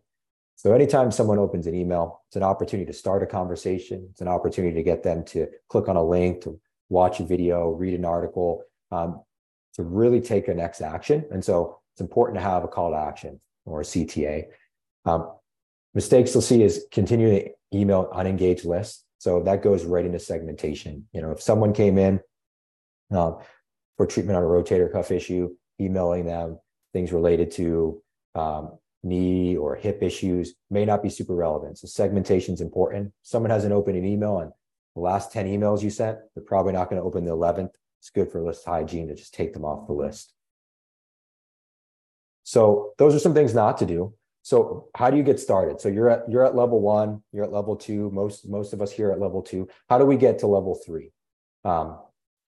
So 0.56 0.74
anytime 0.74 1.12
someone 1.12 1.40
opens 1.40 1.68
an 1.68 1.76
email, 1.76 2.22
it's 2.28 2.36
an 2.36 2.44
opportunity 2.44 2.86
to 2.92 2.98
start 2.98 3.24
a 3.24 3.26
conversation. 3.26 4.08
It's 4.12 4.22
an 4.22 4.28
opportunity 4.28 4.74
to 4.76 4.84
get 4.84 5.04
them 5.04 5.24
to 5.26 5.48
click 5.70 5.88
on 5.88 5.96
a 5.96 6.04
link, 6.04 6.42
to 6.44 6.60
watch 6.90 7.20
a 7.20 7.24
video, 7.24 7.70
read 7.70 7.94
an 7.94 8.04
article, 8.04 8.64
um, 8.92 9.22
to 9.76 9.84
really 9.84 10.20
take 10.20 10.48
a 10.48 10.54
next 10.54 10.82
action. 10.82 11.26
And 11.32 11.44
so 11.44 11.80
it's 11.94 12.02
important 12.02 12.38
to 12.38 12.42
have 12.42 12.64
a 12.64 12.68
call 12.68 12.92
to 12.92 12.98
action 12.98 13.40
or 13.66 13.82
a 13.82 13.86
CTA. 13.86 14.48
Um, 15.06 15.32
mistakes 15.94 16.34
you'll 16.34 16.42
see 16.42 16.64
is 16.64 16.86
continuing 16.92 17.40
to 17.40 17.50
email 17.74 18.10
unengaged 18.14 18.66
lists. 18.66 19.06
So 19.20 19.42
that 19.44 19.64
goes 19.64 19.86
right 19.86 20.06
into 20.06 20.20
segmentation. 20.20 21.08
You 21.14 21.22
know, 21.22 21.32
if 21.32 21.42
someone 21.42 21.74
came 21.74 21.98
in 21.98 22.20
um, 23.12 23.38
for 24.00 24.06
treatment 24.06 24.38
on 24.38 24.44
a 24.44 24.48
rotator 24.48 24.90
cuff 24.90 25.12
issue, 25.12 25.54
emailing 25.82 26.26
them 26.26 26.58
things 26.94 27.12
related 27.12 27.52
to 27.52 28.02
um, 28.34 28.78
knee 29.04 29.58
or 29.58 29.76
hip 29.76 30.02
issues 30.02 30.56
may 30.70 30.86
not 30.86 31.04
be 31.04 31.10
super 31.10 31.36
relevant. 31.36 31.78
So 31.78 31.86
segmentation 31.86 32.54
is 32.54 32.62
important. 32.62 33.12
Someone 33.24 33.52
hasn't 33.52 33.74
opened 33.74 33.98
an 33.98 34.06
email 34.06 34.40
and 34.40 34.54
the 34.96 35.02
last 35.02 35.34
10 35.34 35.48
emails 35.48 35.84
you 35.84 35.90
sent, 35.90 36.18
they're 36.34 36.46
probably 36.46 36.72
not 36.72 36.90
going 36.90 37.02
to 37.02 37.06
open 37.06 37.26
the 37.26 37.32
11th. 37.32 37.72
It's 38.00 38.10
good 38.10 38.32
for 38.32 38.42
list 38.42 38.64
hygiene 38.64 39.10
to 39.10 39.16
just 39.16 39.34
take 39.34 39.52
them 39.52 39.66
off 39.66 39.88
the 39.88 39.92
list. 39.92 40.34
So 42.44 42.94
those 42.98 43.14
are 43.14 43.20
some 43.20 43.34
things 43.34 43.54
not 43.54 43.80
to 43.80 43.86
do. 43.86 44.14
So 44.44 44.88
how 44.96 45.12
do 45.12 45.18
you 45.18 45.24
get 45.24 45.42
started? 45.42 45.82
So 45.82 45.90
you're 45.90 46.10
at 46.10 46.32
you're 46.32 46.46
at 46.46 46.56
level 46.56 46.80
one, 46.80 47.22
you're 47.34 47.44
at 47.44 47.52
level 47.52 47.76
two. 47.76 48.10
Most 48.12 48.48
most 48.48 48.72
of 48.72 48.82
us 48.82 48.94
here 48.94 49.12
at 49.12 49.20
level 49.20 49.42
two. 49.42 49.68
How 49.90 49.98
do 49.98 50.06
we 50.06 50.16
get 50.16 50.40
to 50.40 50.48
level 50.48 50.80
three? 50.86 51.12
Um, 51.66 52.00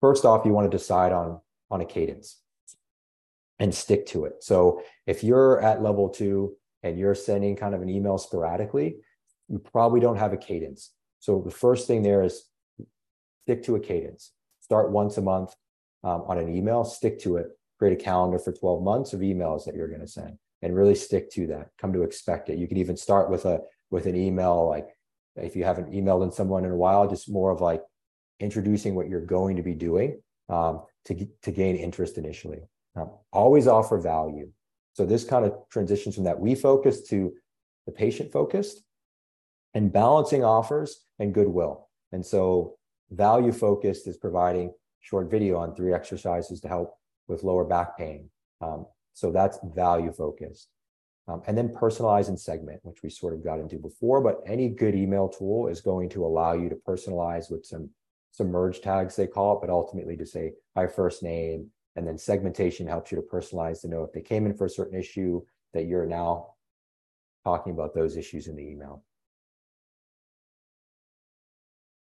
first 0.02 0.26
off, 0.26 0.46
you 0.46 0.52
want 0.52 0.70
to 0.70 0.78
decide 0.78 1.12
on 1.12 1.40
on 1.70 1.82
a 1.82 1.86
cadence 1.86 2.42
and 3.60 3.74
stick 3.74 4.06
to 4.08 4.26
it. 4.26 4.44
So 4.44 4.82
if 5.08 5.24
you're 5.24 5.62
at 5.62 5.82
level 5.82 6.10
two 6.10 6.56
and 6.84 7.00
you're 7.00 7.16
sending 7.16 7.56
kind 7.56 7.74
of 7.74 7.82
an 7.82 7.90
email 7.90 8.18
sporadically, 8.18 8.98
you 9.48 9.60
probably 9.60 10.00
don't 10.00 10.18
have 10.18 10.34
a 10.34 10.38
cadence. 10.38 10.92
So 11.20 11.42
the 11.46 11.52
first 11.52 11.88
thing 11.88 12.02
there 12.02 12.24
is 12.24 12.44
stick 13.44 13.64
to 13.64 13.76
a 13.76 13.80
cadence. 13.80 14.32
Start 14.60 14.92
once 14.92 15.18
a 15.18 15.22
month 15.22 15.54
um, 16.04 16.24
on 16.28 16.38
an 16.38 16.54
email, 16.54 16.84
stick 16.84 17.20
to 17.20 17.38
it. 17.38 17.48
Create 17.78 18.00
a 18.00 18.04
calendar 18.04 18.40
for 18.40 18.52
12 18.52 18.84
months 18.84 19.14
of 19.14 19.22
emails 19.22 19.66
that 19.66 19.76
you're 19.76 19.88
going 19.88 20.02
to 20.02 20.08
send 20.08 20.38
and 20.62 20.76
really 20.76 20.96
stick 20.96 21.32
to 21.32 21.48
that. 21.48 21.70
Come 21.80 21.94
to 21.94 22.04
expect 22.04 22.50
it. 22.50 22.58
You 22.58 22.68
could 22.68 22.78
even 22.78 22.98
start 22.98 23.30
with 23.30 23.46
a 23.46 23.62
with 23.90 24.06
an 24.06 24.16
email 24.16 24.68
like 24.70 24.90
if 25.36 25.56
you 25.56 25.64
haven't 25.64 25.92
emailed 25.92 26.24
in 26.24 26.32
someone 26.32 26.66
in 26.66 26.72
a 26.72 26.76
while, 26.76 27.08
just 27.08 27.30
more 27.30 27.52
of 27.52 27.62
like 27.62 27.82
introducing 28.42 28.96
what 28.96 29.08
you're 29.08 29.26
going 29.26 29.56
to 29.56 29.64
be 29.64 29.74
doing 29.74 30.20
um, 30.50 30.84
to, 31.06 31.28
to 31.44 31.52
gain 31.52 31.76
interest 31.76 32.18
initially. 32.18 32.60
Um, 32.96 33.12
always 33.32 33.68
offer 33.68 33.98
value. 33.98 34.52
So 34.94 35.06
this 35.06 35.24
kind 35.24 35.46
of 35.46 35.54
transitions 35.70 36.16
from 36.16 36.26
that 36.26 36.40
we 36.40 36.56
focused 36.56 37.08
to 37.10 37.34
the 37.86 37.92
patient 37.92 38.32
focused 38.32 38.84
and 39.74 39.94
balancing 39.94 40.44
offers 40.44 41.06
and 41.20 41.34
goodwill. 41.34 41.88
And 42.12 42.26
so 42.26 42.76
value 43.10 43.54
focused 43.54 44.08
is 44.08 44.18
providing 44.18 44.74
short 45.00 45.32
video 45.32 45.58
on 45.58 45.76
three 45.76 45.94
exercises 45.94 46.60
to 46.62 46.68
help 46.68 46.94
with 47.28 47.44
lower 47.44 47.64
back 47.64 47.98
pain. 47.98 48.30
Um, 48.60 48.86
so 49.14 49.32
that's 49.32 49.60
value 49.64 50.12
focused. 50.12 50.68
Um, 51.28 51.42
and 51.48 51.58
then 51.58 51.70
personalize 51.70 52.28
and 52.28 52.40
segment, 52.40 52.82
which 52.84 53.04
we 53.04 53.10
sort 53.10 53.34
of 53.34 53.44
got 53.44 53.60
into 53.60 53.78
before, 53.78 54.22
but 54.22 54.42
any 54.46 54.70
good 54.70 54.96
email 54.96 55.30
tool 55.30 55.68
is 55.68 55.80
going 55.80 56.10
to 56.10 56.26
allow 56.26 56.54
you 56.54 56.68
to 56.70 56.76
personalize 56.76 57.50
with 57.50 57.66
some, 57.66 57.90
some 58.32 58.48
merge 58.48 58.82
tags, 58.82 59.16
they 59.16 59.28
call 59.28 59.58
it, 59.58 59.62
but 59.62 59.70
ultimately 59.70 60.18
to 60.18 60.26
say 60.26 60.54
by 60.74 60.88
first 60.88 61.24
name. 61.24 61.68
And 61.96 62.08
then 62.08 62.18
segmentation 62.18 62.88
helps 62.88 63.12
you 63.12 63.18
to 63.18 63.22
personalize 63.22 63.82
to 63.82 63.90
know 63.90 64.04
if 64.04 64.14
they 64.14 64.22
came 64.22 64.46
in 64.46 64.54
for 64.54 64.66
a 64.66 64.70
certain 64.70 64.98
issue 64.98 65.42
that 65.74 65.86
you're 65.86 66.06
now 66.06 66.54
talking 67.44 67.74
about 67.74 67.94
those 67.94 68.16
issues 68.16 68.48
in 68.48 68.56
the 68.56 68.64
email. 68.64 69.04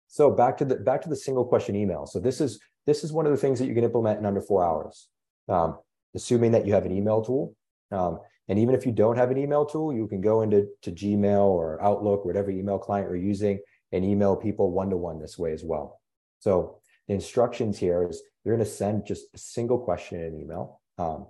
So 0.07 0.29
back 0.29 0.57
to 0.57 0.65
the 0.65 0.75
back 0.75 1.01
to 1.03 1.09
the 1.09 1.15
single 1.15 1.45
question 1.45 1.75
email. 1.75 2.05
So 2.05 2.19
this 2.19 2.41
is 2.41 2.59
this 2.85 3.03
is 3.03 3.13
one 3.13 3.25
of 3.25 3.31
the 3.31 3.37
things 3.37 3.59
that 3.59 3.67
you 3.67 3.73
can 3.73 3.83
implement 3.83 4.19
in 4.19 4.25
under 4.25 4.41
four 4.41 4.63
hours. 4.63 5.07
Um, 5.47 5.79
assuming 6.15 6.51
that 6.51 6.67
you 6.67 6.73
have 6.73 6.85
an 6.85 6.91
email 6.91 7.21
tool. 7.21 7.55
Um, 7.91 8.19
and 8.47 8.59
even 8.59 8.75
if 8.75 8.85
you 8.85 8.91
don't 8.91 9.17
have 9.17 9.31
an 9.31 9.37
email 9.37 9.65
tool, 9.65 9.93
you 9.93 10.07
can 10.07 10.21
go 10.21 10.41
into 10.41 10.67
to 10.81 10.91
Gmail 10.91 11.45
or 11.45 11.81
Outlook, 11.81 12.25
whatever 12.25 12.51
email 12.51 12.77
client 12.77 13.07
you're 13.07 13.15
using, 13.15 13.59
and 13.91 14.03
email 14.03 14.35
people 14.35 14.71
one 14.71 14.89
to 14.89 14.97
one 14.97 15.19
this 15.19 15.37
way 15.37 15.53
as 15.53 15.63
well. 15.63 16.00
So 16.41 16.81
the 17.07 17.13
instructions 17.13 17.79
here 17.79 18.07
is 18.09 18.21
you're 18.43 18.55
going 18.55 18.65
to 18.65 18.71
send 18.71 19.05
just 19.05 19.25
a 19.33 19.37
single 19.37 19.79
question 19.79 20.19
in 20.19 20.25
an 20.25 20.41
email. 20.41 20.81
Um, 20.97 21.27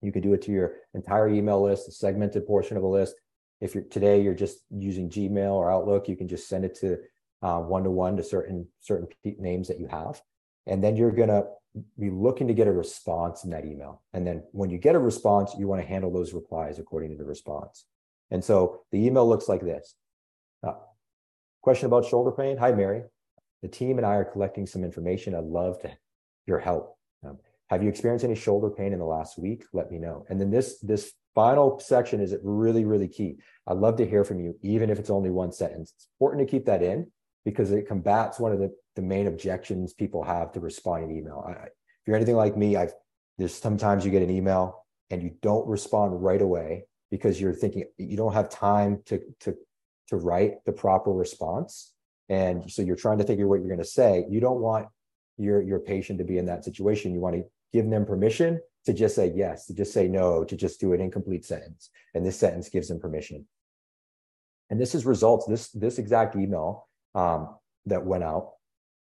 you 0.00 0.12
could 0.12 0.22
do 0.22 0.34
it 0.34 0.42
to 0.42 0.52
your 0.52 0.74
entire 0.94 1.28
email 1.28 1.60
list, 1.62 1.88
a 1.88 1.92
segmented 1.92 2.46
portion 2.46 2.76
of 2.76 2.84
a 2.84 2.86
list. 2.86 3.16
If 3.60 3.74
you're 3.74 3.84
today 3.84 4.22
you're 4.22 4.34
just 4.34 4.58
using 4.70 5.10
Gmail 5.10 5.52
or 5.52 5.72
Outlook, 5.72 6.08
you 6.08 6.16
can 6.16 6.28
just 6.28 6.48
send 6.48 6.64
it 6.64 6.76
to 6.76 6.98
one 7.40 7.82
to 7.82 7.90
one 7.90 8.16
to 8.16 8.22
certain 8.22 8.68
certain 8.80 9.08
names 9.24 9.66
that 9.68 9.80
you 9.80 9.88
have, 9.88 10.22
and 10.66 10.82
then 10.82 10.96
you're 10.96 11.10
going 11.10 11.28
to 11.28 11.46
be 11.98 12.10
looking 12.10 12.48
to 12.48 12.54
get 12.54 12.68
a 12.68 12.72
response 12.72 13.44
in 13.44 13.50
that 13.50 13.64
email. 13.64 14.02
And 14.12 14.26
then 14.26 14.44
when 14.52 14.70
you 14.70 14.78
get 14.78 14.94
a 14.94 14.98
response, 14.98 15.54
you 15.58 15.66
want 15.66 15.82
to 15.82 15.88
handle 15.88 16.12
those 16.12 16.32
replies 16.32 16.78
according 16.78 17.10
to 17.12 17.16
the 17.16 17.24
response. 17.24 17.84
And 18.30 18.44
so 18.44 18.82
the 18.92 19.04
email 19.04 19.28
looks 19.28 19.48
like 19.48 19.62
this. 19.62 19.94
Uh, 20.62 20.74
question 21.62 21.86
about 21.86 22.04
shoulder 22.04 22.32
pain. 22.32 22.56
Hi, 22.58 22.72
Mary. 22.72 23.02
The 23.62 23.68
team 23.68 23.98
and 23.98 24.06
I 24.06 24.14
are 24.14 24.24
collecting 24.24 24.66
some 24.66 24.84
information. 24.84 25.34
I'd 25.34 25.44
love 25.44 25.80
to 25.82 25.90
your 26.46 26.58
help. 26.58 26.96
Um, 27.24 27.38
have 27.70 27.82
you 27.82 27.88
experienced 27.88 28.24
any 28.24 28.34
shoulder 28.34 28.70
pain 28.70 28.92
in 28.92 28.98
the 28.98 29.04
last 29.04 29.38
week? 29.38 29.64
Let 29.72 29.90
me 29.90 29.98
know. 29.98 30.24
And 30.28 30.40
then 30.40 30.50
this 30.50 30.78
this 30.80 31.12
final 31.34 31.78
section 31.80 32.20
is 32.20 32.34
really 32.42 32.84
really 32.84 33.08
key. 33.08 33.36
I'd 33.66 33.76
love 33.76 33.96
to 33.96 34.08
hear 34.08 34.24
from 34.24 34.40
you, 34.40 34.56
even 34.62 34.90
if 34.90 34.98
it's 34.98 35.10
only 35.10 35.30
one 35.30 35.52
sentence. 35.52 35.92
It's 35.96 36.08
important 36.18 36.46
to 36.46 36.50
keep 36.50 36.66
that 36.66 36.82
in 36.82 37.10
because 37.44 37.70
it 37.70 37.86
combats 37.86 38.38
one 38.38 38.52
of 38.52 38.58
the, 38.58 38.74
the 38.96 39.02
main 39.02 39.26
objections 39.26 39.92
people 39.92 40.22
have 40.22 40.52
to 40.52 40.60
responding 40.60 41.10
to 41.10 41.16
email. 41.16 41.44
I, 41.46 41.52
if 41.64 42.06
you're 42.06 42.16
anything 42.16 42.36
like 42.36 42.56
me, 42.56 42.76
I've 42.76 42.92
there's 43.36 43.54
sometimes 43.54 44.04
you 44.04 44.10
get 44.10 44.22
an 44.22 44.30
email 44.30 44.84
and 45.10 45.22
you 45.22 45.32
don't 45.42 45.66
respond 45.68 46.22
right 46.22 46.42
away 46.42 46.84
because 47.10 47.40
you're 47.40 47.54
thinking 47.54 47.84
you 47.96 48.16
don't 48.16 48.34
have 48.34 48.48
time 48.48 49.02
to 49.06 49.20
to 49.40 49.56
to 50.08 50.16
write 50.16 50.64
the 50.64 50.72
proper 50.72 51.12
response 51.12 51.92
and 52.28 52.70
so 52.70 52.82
you're 52.82 52.96
trying 52.96 53.18
to 53.18 53.24
figure 53.24 53.46
what 53.46 53.60
you're 53.60 53.68
going 53.68 53.78
to 53.78 53.84
say. 53.84 54.24
You 54.28 54.40
don't 54.40 54.60
want 54.60 54.88
your 55.36 55.62
your 55.62 55.80
patient 55.80 56.18
to 56.18 56.24
be 56.24 56.38
in 56.38 56.46
that 56.46 56.64
situation. 56.64 57.12
You 57.12 57.20
want 57.20 57.36
to 57.36 57.44
give 57.72 57.88
them 57.88 58.04
permission 58.04 58.60
to 58.86 58.92
just 58.92 59.14
say 59.14 59.32
yes 59.34 59.66
to 59.66 59.74
just 59.74 59.92
say 59.92 60.08
no 60.08 60.44
to 60.44 60.56
just 60.56 60.80
do 60.80 60.92
an 60.92 61.00
incomplete 61.00 61.44
sentence. 61.44 61.90
And 62.14 62.24
this 62.24 62.38
sentence 62.38 62.68
gives 62.68 62.88
them 62.88 63.00
permission. 63.00 63.46
And 64.70 64.80
this 64.80 64.94
is 64.94 65.06
results. 65.06 65.46
This 65.46 65.70
this 65.70 65.98
exact 65.98 66.36
email 66.36 66.88
um, 67.14 67.56
that 67.86 68.04
went 68.04 68.24
out 68.24 68.52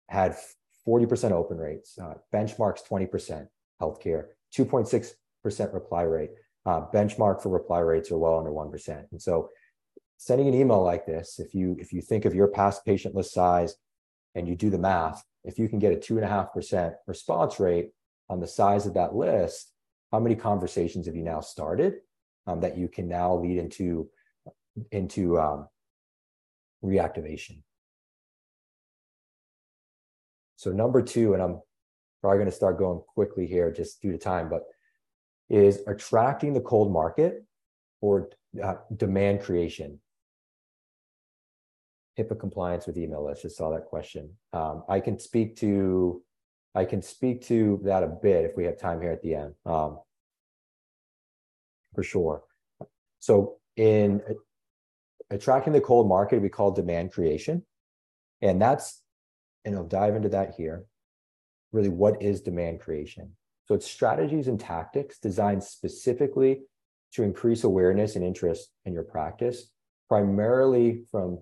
had 0.09 0.35
40% 0.87 1.31
open 1.31 1.57
rates, 1.57 1.97
uh, 1.99 2.13
benchmarks 2.33 2.87
20% 2.89 3.47
healthcare, 3.81 4.27
2.6% 4.55 5.73
reply 5.73 6.03
rate. 6.03 6.31
Uh, 6.65 6.85
benchmark 6.93 7.41
for 7.41 7.49
reply 7.49 7.79
rates 7.79 8.11
are 8.11 8.17
well 8.17 8.39
under 8.39 8.51
1%. 8.51 9.05
And 9.11 9.21
so 9.21 9.49
sending 10.17 10.47
an 10.47 10.53
email 10.53 10.83
like 10.83 11.05
this, 11.05 11.39
if 11.39 11.53
you 11.53 11.77
if 11.79 11.93
you 11.93 12.01
think 12.01 12.25
of 12.25 12.35
your 12.35 12.47
past 12.47 12.85
patient 12.85 13.15
list 13.15 13.33
size 13.33 13.75
and 14.35 14.47
you 14.47 14.55
do 14.55 14.69
the 14.69 14.77
math, 14.77 15.23
if 15.43 15.57
you 15.57 15.69
can 15.69 15.79
get 15.79 15.93
a 15.93 15.95
two 15.95 16.15
and 16.17 16.25
a 16.25 16.29
half 16.29 16.51
percent 16.53 16.95
response 17.05 17.59
rate 17.59 17.91
on 18.29 18.39
the 18.39 18.47
size 18.47 18.85
of 18.85 18.93
that 18.95 19.15
list, 19.15 19.71
how 20.11 20.19
many 20.19 20.35
conversations 20.35 21.05
have 21.05 21.15
you 21.15 21.23
now 21.23 21.39
started 21.39 21.95
um, 22.45 22.59
that 22.61 22.77
you 22.77 22.87
can 22.87 23.07
now 23.07 23.35
lead 23.35 23.57
into 23.57 24.09
into 24.91 25.39
um, 25.39 25.67
reactivation? 26.83 27.61
So 30.55 30.71
number 30.71 31.03
two, 31.03 31.33
and 31.33 31.41
I'm 31.41 31.61
probably 32.21 32.39
going 32.39 32.49
to 32.49 32.55
start 32.55 32.79
going 32.79 33.01
quickly 33.13 33.45
here 33.45 33.71
just 33.71 34.01
due 34.01 34.11
to 34.11 34.17
time, 34.17 34.49
but 34.49 34.63
is 35.49 35.81
attracting 35.87 36.53
the 36.53 36.61
cold 36.61 36.91
market 36.91 37.45
or 38.01 38.29
uh, 38.61 38.75
demand 38.95 39.41
creation. 39.41 39.99
HIPAA 42.17 42.39
compliance 42.39 42.87
with 42.87 42.97
email 42.97 43.25
lists. 43.25 43.43
Just 43.43 43.57
saw 43.57 43.69
that 43.71 43.85
question. 43.85 44.29
Um, 44.53 44.83
I 44.89 44.99
can 44.99 45.19
speak 45.19 45.55
to 45.57 46.21
I 46.75 46.85
can 46.85 47.01
speak 47.01 47.41
to 47.47 47.79
that 47.85 48.03
a 48.03 48.07
bit 48.07 48.45
if 48.45 48.55
we 48.55 48.65
have 48.65 48.79
time 48.79 49.01
here 49.01 49.11
at 49.11 49.23
the 49.23 49.33
end, 49.33 49.55
um, 49.65 49.99
for 51.95 52.03
sure. 52.03 52.43
So 53.19 53.57
in 53.75 54.21
attracting 55.31 55.73
the 55.73 55.81
cold 55.81 56.07
market, 56.07 56.39
we 56.39 56.49
call 56.49 56.71
demand 56.71 57.11
creation, 57.11 57.65
and 58.41 58.61
that's 58.61 59.01
and 59.65 59.75
I'll 59.75 59.83
dive 59.83 60.15
into 60.15 60.29
that 60.29 60.53
here. 60.55 60.85
Really, 61.71 61.89
what 61.89 62.21
is 62.21 62.41
demand 62.41 62.79
creation? 62.79 63.35
So 63.65 63.75
it's 63.75 63.89
strategies 63.89 64.47
and 64.47 64.59
tactics 64.59 65.19
designed 65.19 65.63
specifically 65.63 66.61
to 67.13 67.23
increase 67.23 67.63
awareness 67.63 68.15
and 68.15 68.23
interest 68.23 68.69
in 68.85 68.93
your 68.93 69.03
practice, 69.03 69.71
primarily 70.07 71.03
from 71.11 71.39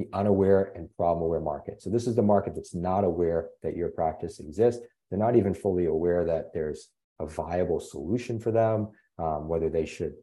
the 0.00 0.16
unaware 0.16 0.72
and 0.74 0.88
problem 0.96 1.24
aware 1.24 1.40
market. 1.40 1.82
So 1.82 1.90
this 1.90 2.06
is 2.06 2.16
the 2.16 2.22
market 2.22 2.54
that's 2.54 2.74
not 2.74 3.04
aware 3.04 3.48
that 3.62 3.76
your 3.76 3.90
practice 3.90 4.40
exists. 4.40 4.82
They're 5.08 5.18
not 5.18 5.36
even 5.36 5.54
fully 5.54 5.86
aware 5.86 6.24
that 6.24 6.52
there's 6.54 6.88
a 7.18 7.26
viable 7.26 7.80
solution 7.80 8.38
for 8.38 8.50
them, 8.50 8.88
um, 9.18 9.48
whether 9.48 9.68
they 9.68 9.84
should 9.84 10.14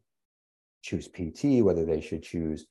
choose 0.82 1.08
PT, 1.08 1.64
whether 1.64 1.86
they 1.86 2.02
should 2.02 2.24
choose, 2.24 2.66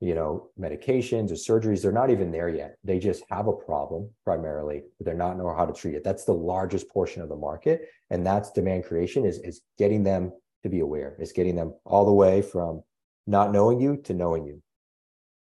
you 0.00 0.14
know, 0.14 0.50
medications 0.60 1.32
or 1.32 1.34
surgeries. 1.34 1.82
They're 1.82 1.90
not 1.90 2.10
even 2.10 2.30
there 2.30 2.48
yet. 2.48 2.76
They 2.84 2.98
just 2.98 3.24
have 3.30 3.48
a 3.48 3.52
problem 3.52 4.10
primarily, 4.24 4.82
but 4.98 5.06
they're 5.06 5.14
not 5.14 5.36
know 5.36 5.52
how 5.52 5.66
to 5.66 5.72
treat 5.72 5.94
it. 5.94 6.04
That's 6.04 6.24
the 6.24 6.34
largest 6.34 6.88
portion 6.90 7.22
of 7.22 7.28
the 7.28 7.36
market, 7.36 7.88
and 8.10 8.24
that's 8.24 8.52
demand 8.52 8.84
creation 8.84 9.24
is 9.24 9.38
is 9.38 9.62
getting 9.78 10.04
them 10.04 10.32
to 10.62 10.68
be 10.68 10.80
aware. 10.80 11.16
Is 11.18 11.32
getting 11.32 11.56
them 11.56 11.74
all 11.84 12.04
the 12.04 12.12
way 12.12 12.42
from 12.42 12.82
not 13.26 13.52
knowing 13.52 13.80
you 13.80 13.96
to 14.04 14.14
knowing 14.14 14.44
you. 14.46 14.62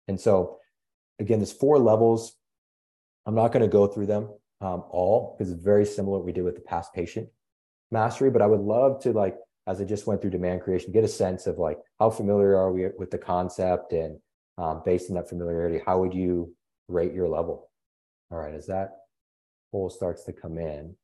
And 0.08 0.20
so 0.20 0.60
again, 1.20 1.38
there's 1.38 1.52
four 1.52 1.78
levels. 1.78 2.34
I'm 3.26 3.34
not 3.34 3.52
going 3.52 3.62
to 3.62 3.68
go 3.68 3.86
through 3.86 4.06
them 4.06 4.30
um, 4.60 4.84
all 4.90 5.36
because 5.36 5.52
it's 5.52 5.62
very 5.62 5.84
similar 5.84 6.18
what 6.18 6.26
we 6.26 6.32
did 6.32 6.44
with 6.44 6.54
the 6.54 6.62
past 6.62 6.92
patient 6.92 7.28
mastery. 7.90 8.30
But 8.30 8.42
I 8.42 8.46
would 8.46 8.60
love 8.60 9.00
to 9.02 9.12
like, 9.12 9.36
as 9.66 9.80
I 9.80 9.84
just 9.84 10.06
went 10.06 10.20
through 10.20 10.30
demand 10.30 10.62
creation, 10.62 10.92
get 10.92 11.04
a 11.04 11.08
sense 11.08 11.46
of 11.46 11.58
like 11.58 11.78
how 11.98 12.10
familiar 12.10 12.56
are 12.56 12.72
we 12.72 12.88
with 12.98 13.10
the 13.10 13.18
concept 13.18 13.92
and 13.92 14.18
um, 14.58 14.82
based 14.84 15.10
on 15.10 15.16
that 15.16 15.28
familiarity, 15.28 15.80
how 15.84 16.00
would 16.00 16.12
you 16.12 16.54
rate 16.88 17.14
your 17.14 17.28
level? 17.28 17.70
All 18.30 18.38
right, 18.38 18.54
as 18.54 18.66
that 18.66 18.90
poll 19.72 19.88
starts 19.88 20.24
to 20.24 20.32
come 20.32 20.58
in, 20.58 20.94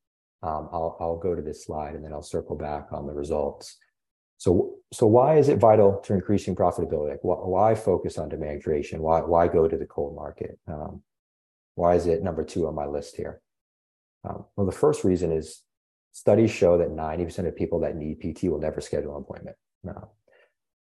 um, 0.43 0.69
I'll, 0.73 0.97
I'll 1.01 1.17
go 1.17 1.35
to 1.35 1.43
this 1.43 1.65
slide 1.65 1.95
and 1.95 2.05
then 2.05 2.13
I'll 2.13 2.23
circle 2.23 2.57
back 2.57 2.89
on 2.93 3.07
the 3.07 3.15
results. 3.15 3.79
So, 4.39 4.75
so 4.93 5.07
why 5.07 5.39
is 5.39 5.49
it 5.49 5.59
vital 5.59 6.01
to 6.05 6.15
increasing 6.15 6.55
profitability? 6.55 7.11
Like, 7.11 7.21
why, 7.23 7.75
focus 7.75 8.19
on 8.19 8.29
demand 8.29 8.63
creation? 8.63 9.01
Why, 9.01 9.21
why 9.21 9.49
go 9.49 9.67
to 9.67 9.77
the 9.77 9.87
cold 9.87 10.15
market? 10.15 10.59
Um, 10.69 11.03
why 11.75 11.95
is 11.95 12.07
it 12.07 12.23
number 12.23 12.45
two 12.45 12.67
on 12.67 12.75
my 12.75 12.87
list 12.87 13.17
here? 13.17 13.41
Um, 14.25 14.45
well, 14.57 14.67
the 14.67 14.73
first 14.73 15.05
reason 15.05 15.33
is 15.33 15.63
studies 16.13 16.51
show 16.51 16.79
that 16.79 16.89
90% 16.89 17.47
of 17.47 17.57
people 17.57 17.81
that 17.81 17.97
need 17.97 18.21
PT 18.21 18.45
will 18.45 18.59
never 18.59 18.81
schedule 18.81 19.17
an 19.17 19.23
appointment. 19.23 19.57
No. 19.85 20.11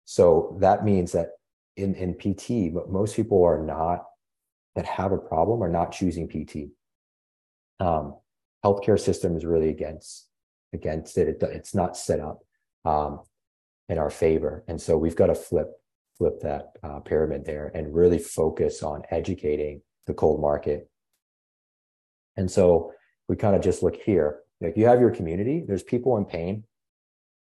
So 0.05 0.57
that 0.59 0.83
means 0.83 1.11
that 1.11 1.29
in, 1.75 1.93
in 1.95 2.15
PT, 2.15 2.73
but 2.73 2.89
most 2.89 3.15
people 3.15 3.43
are 3.43 3.63
not 3.63 4.05
that 4.75 4.85
have 4.85 5.11
a 5.11 5.17
problem 5.17 5.61
are 5.61 5.69
not 5.69 5.91
choosing 5.91 6.27
PT. 6.27 6.71
Um, 7.79 8.15
healthcare 8.65 8.99
system 8.99 9.35
is 9.35 9.45
really 9.45 9.69
against 9.69 10.27
against 10.73 11.17
it. 11.17 11.27
it 11.27 11.43
it's 11.43 11.73
not 11.73 11.97
set 11.97 12.19
up. 12.19 12.39
Um, 12.85 13.21
in 13.89 13.97
our 13.97 14.09
favor. 14.09 14.63
And 14.67 14.79
so 14.79 14.97
we've 14.97 15.15
got 15.15 15.27
to 15.27 15.35
flip 15.35 15.67
flip 16.17 16.41
that 16.41 16.73
uh, 16.83 16.99
pyramid 16.99 17.45
there 17.45 17.71
and 17.73 17.95
really 17.95 18.19
focus 18.19 18.83
on 18.83 19.03
educating 19.09 19.81
the 20.05 20.13
cold 20.13 20.41
market. 20.41 20.89
And 22.35 22.51
so 22.51 22.91
we 23.29 23.37
kind 23.37 23.55
of 23.55 23.61
just 23.61 23.81
look 23.81 23.95
here. 23.95 24.39
If 24.59 24.75
you 24.75 24.85
have 24.85 24.99
your 24.99 25.11
community, 25.11 25.63
there's 25.65 25.83
people 25.83 26.17
in 26.17 26.25
pain. 26.25 26.65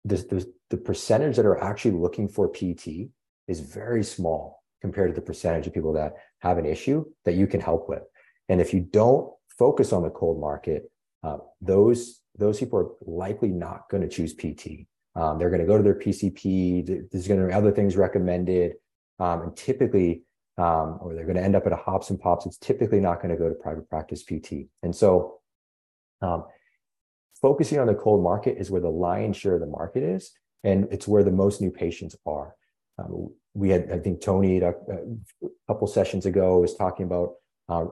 The 0.05 0.77
percentage 0.83 1.35
that 1.35 1.45
are 1.45 1.61
actually 1.61 1.91
looking 1.91 2.29
for 2.29 2.49
PT 2.49 3.09
is 3.47 3.59
very 3.59 4.03
small 4.03 4.63
compared 4.81 5.09
to 5.09 5.15
the 5.15 5.25
percentage 5.25 5.67
of 5.67 5.73
people 5.73 5.93
that 5.93 6.13
have 6.39 6.57
an 6.57 6.65
issue 6.65 7.05
that 7.25 7.35
you 7.35 7.47
can 7.47 7.59
help 7.59 7.89
with. 7.89 8.03
And 8.49 8.61
if 8.61 8.73
you 8.73 8.79
don't 8.79 9.31
focus 9.57 9.93
on 9.93 10.03
the 10.03 10.09
cold 10.09 10.39
market, 10.39 10.89
uh, 11.23 11.37
those 11.61 12.21
those 12.37 12.59
people 12.59 12.79
are 12.79 12.89
likely 13.01 13.49
not 13.49 13.89
going 13.89 14.01
to 14.01 14.09
choose 14.09 14.33
PT. 14.33 14.87
Um, 15.15 15.37
they're 15.37 15.49
going 15.49 15.61
to 15.61 15.67
go 15.67 15.77
to 15.77 15.83
their 15.83 15.95
PCP. 15.95 17.09
There's 17.11 17.27
going 17.27 17.39
to 17.39 17.47
be 17.47 17.53
other 17.53 17.71
things 17.71 17.95
recommended. 17.95 18.73
Um, 19.19 19.41
and 19.43 19.55
typically, 19.55 20.23
um, 20.57 20.99
or 21.01 21.13
they're 21.13 21.25
going 21.25 21.37
to 21.37 21.43
end 21.43 21.55
up 21.55 21.65
at 21.65 21.71
a 21.71 21.77
hops 21.77 22.09
and 22.09 22.19
pops. 22.19 22.45
It's 22.45 22.57
typically 22.57 22.99
not 22.99 23.21
going 23.21 23.29
to 23.29 23.37
go 23.37 23.49
to 23.49 23.55
private 23.55 23.89
practice 23.89 24.23
PT. 24.23 24.67
And 24.81 24.95
so, 24.95 25.39
um, 26.21 26.45
focusing 27.41 27.79
on 27.79 27.87
the 27.87 27.95
cold 27.95 28.23
market 28.23 28.57
is 28.57 28.71
where 28.71 28.81
the 28.81 28.89
lion's 28.89 29.37
share 29.37 29.55
of 29.55 29.59
the 29.59 29.67
market 29.67 30.03
is, 30.03 30.31
and 30.63 30.87
it's 30.91 31.07
where 31.07 31.23
the 31.23 31.31
most 31.31 31.61
new 31.61 31.71
patients 31.71 32.15
are. 32.25 32.55
Um, 32.97 33.29
we 33.53 33.69
had, 33.69 33.91
I 33.91 33.99
think, 33.99 34.21
Tony 34.21 34.59
a, 34.59 34.69
a 34.69 35.47
couple 35.67 35.87
sessions 35.87 36.25
ago 36.25 36.59
was 36.59 36.75
talking 36.75 37.05
about 37.05 37.33
uh, 37.69 37.85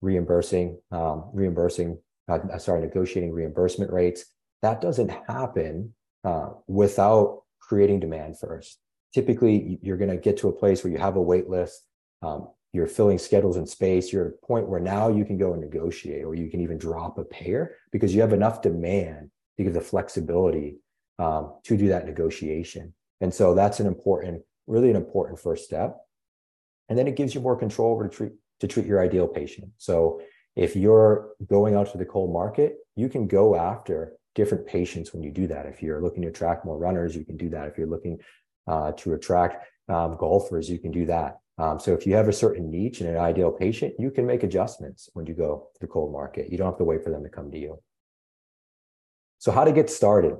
reimbursing, 0.00 0.78
um, 0.90 1.30
reimbursing, 1.32 1.98
uh, 2.28 2.58
sorry, 2.58 2.80
negotiating 2.80 3.32
reimbursement 3.32 3.92
rates. 3.92 4.24
That 4.62 4.80
doesn't 4.80 5.10
happen 5.28 5.94
uh, 6.24 6.50
without 6.66 7.42
creating 7.60 8.00
demand 8.00 8.38
first. 8.38 8.78
Typically, 9.12 9.78
you're 9.82 9.96
going 9.96 10.10
to 10.10 10.16
get 10.16 10.36
to 10.38 10.48
a 10.48 10.52
place 10.52 10.82
where 10.82 10.92
you 10.92 10.98
have 10.98 11.16
a 11.16 11.22
wait 11.22 11.48
list. 11.48 11.86
Um, 12.22 12.48
you're 12.72 12.86
filling 12.86 13.18
schedules 13.18 13.56
in 13.56 13.66
space. 13.66 14.12
You're 14.12 14.26
at 14.26 14.34
a 14.34 14.46
point 14.46 14.68
where 14.68 14.80
now 14.80 15.08
you 15.08 15.24
can 15.24 15.38
go 15.38 15.52
and 15.52 15.62
negotiate, 15.62 16.24
or 16.24 16.34
you 16.34 16.50
can 16.50 16.60
even 16.60 16.78
drop 16.78 17.18
a 17.18 17.24
payer 17.24 17.76
because 17.92 18.14
you 18.14 18.20
have 18.20 18.32
enough 18.32 18.62
demand 18.62 19.30
to 19.56 19.64
give 19.64 19.74
the 19.74 19.80
flexibility 19.80 20.78
um, 21.20 21.52
to 21.62 21.76
do 21.76 21.88
that 21.88 22.06
negotiation. 22.06 22.92
And 23.20 23.32
so 23.32 23.54
that's 23.54 23.78
an 23.78 23.86
important, 23.86 24.42
really 24.66 24.90
an 24.90 24.96
important 24.96 25.38
first 25.38 25.64
step. 25.64 25.98
And 26.88 26.98
then 26.98 27.06
it 27.06 27.16
gives 27.16 27.34
you 27.34 27.40
more 27.40 27.56
control 27.56 27.92
over 27.92 28.08
to 28.08 28.14
treat 28.14 28.32
to 28.60 28.66
treat 28.68 28.86
your 28.86 29.00
ideal 29.00 29.26
patient. 29.26 29.68
So 29.78 30.22
if 30.56 30.76
you're 30.76 31.30
going 31.46 31.74
out 31.74 31.90
to 31.92 31.98
the 31.98 32.04
cold 32.04 32.32
market, 32.32 32.76
you 32.96 33.08
can 33.08 33.26
go 33.26 33.56
after 33.56 34.14
different 34.34 34.66
patients 34.66 35.12
when 35.12 35.22
you 35.22 35.30
do 35.30 35.46
that. 35.46 35.66
If 35.66 35.82
you're 35.82 36.00
looking 36.00 36.22
to 36.22 36.28
attract 36.28 36.64
more 36.64 36.78
runners, 36.78 37.16
you 37.16 37.24
can 37.24 37.36
do 37.36 37.48
that. 37.50 37.68
If 37.68 37.78
you're 37.78 37.86
looking 37.86 38.18
uh, 38.66 38.92
to 38.92 39.14
attract 39.14 39.66
um, 39.88 40.16
golfers, 40.16 40.68
you 40.68 40.78
can 40.78 40.90
do 40.90 41.06
that. 41.06 41.38
Um, 41.56 41.78
so 41.78 41.92
if 41.92 42.06
you 42.06 42.14
have 42.14 42.28
a 42.28 42.32
certain 42.32 42.70
niche 42.70 43.00
and 43.00 43.10
an 43.10 43.16
ideal 43.16 43.52
patient, 43.52 43.94
you 43.98 44.10
can 44.10 44.26
make 44.26 44.42
adjustments 44.42 45.08
when 45.12 45.26
you 45.26 45.34
go 45.34 45.68
to 45.74 45.80
the 45.80 45.86
cold 45.86 46.12
market. 46.12 46.50
You 46.50 46.58
don't 46.58 46.66
have 46.66 46.78
to 46.78 46.84
wait 46.84 47.04
for 47.04 47.10
them 47.10 47.22
to 47.22 47.28
come 47.28 47.50
to 47.52 47.58
you. 47.58 47.78
So 49.38 49.52
how 49.52 49.64
to 49.64 49.72
get 49.72 49.90
started? 49.90 50.36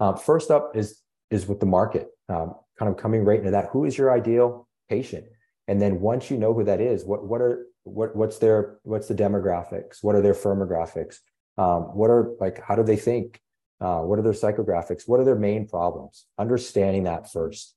Uh, 0.00 0.14
first 0.14 0.50
up 0.50 0.72
is 0.74 1.02
is 1.30 1.46
with 1.46 1.60
the 1.60 1.66
market, 1.66 2.08
um, 2.28 2.54
kind 2.78 2.90
of 2.90 2.96
coming 2.96 3.24
right 3.24 3.38
into 3.38 3.50
that. 3.50 3.68
Who 3.72 3.84
is 3.84 3.96
your 3.98 4.12
ideal 4.12 4.68
patient? 4.88 5.26
And 5.68 5.80
then 5.80 6.00
once 6.00 6.30
you 6.30 6.36
know 6.36 6.54
who 6.54 6.64
that 6.64 6.80
is, 6.80 7.04
what 7.04 7.24
what 7.24 7.40
are 7.40 7.66
what 7.84 8.16
what's 8.16 8.38
their 8.38 8.78
what's 8.82 9.08
the 9.08 9.14
demographics? 9.14 9.98
What 10.02 10.14
are 10.14 10.22
their 10.22 10.34
firmographics? 10.34 11.18
Um, 11.58 11.82
what 11.96 12.10
are 12.10 12.32
like, 12.40 12.62
how 12.62 12.74
do 12.74 12.82
they 12.82 12.96
think? 12.96 13.40
Uh, 13.80 14.00
what 14.00 14.18
are 14.18 14.22
their 14.22 14.32
psychographics? 14.32 15.02
What 15.06 15.20
are 15.20 15.24
their 15.24 15.34
main 15.34 15.68
problems? 15.68 16.26
Understanding 16.38 17.04
that 17.04 17.30
first. 17.30 17.74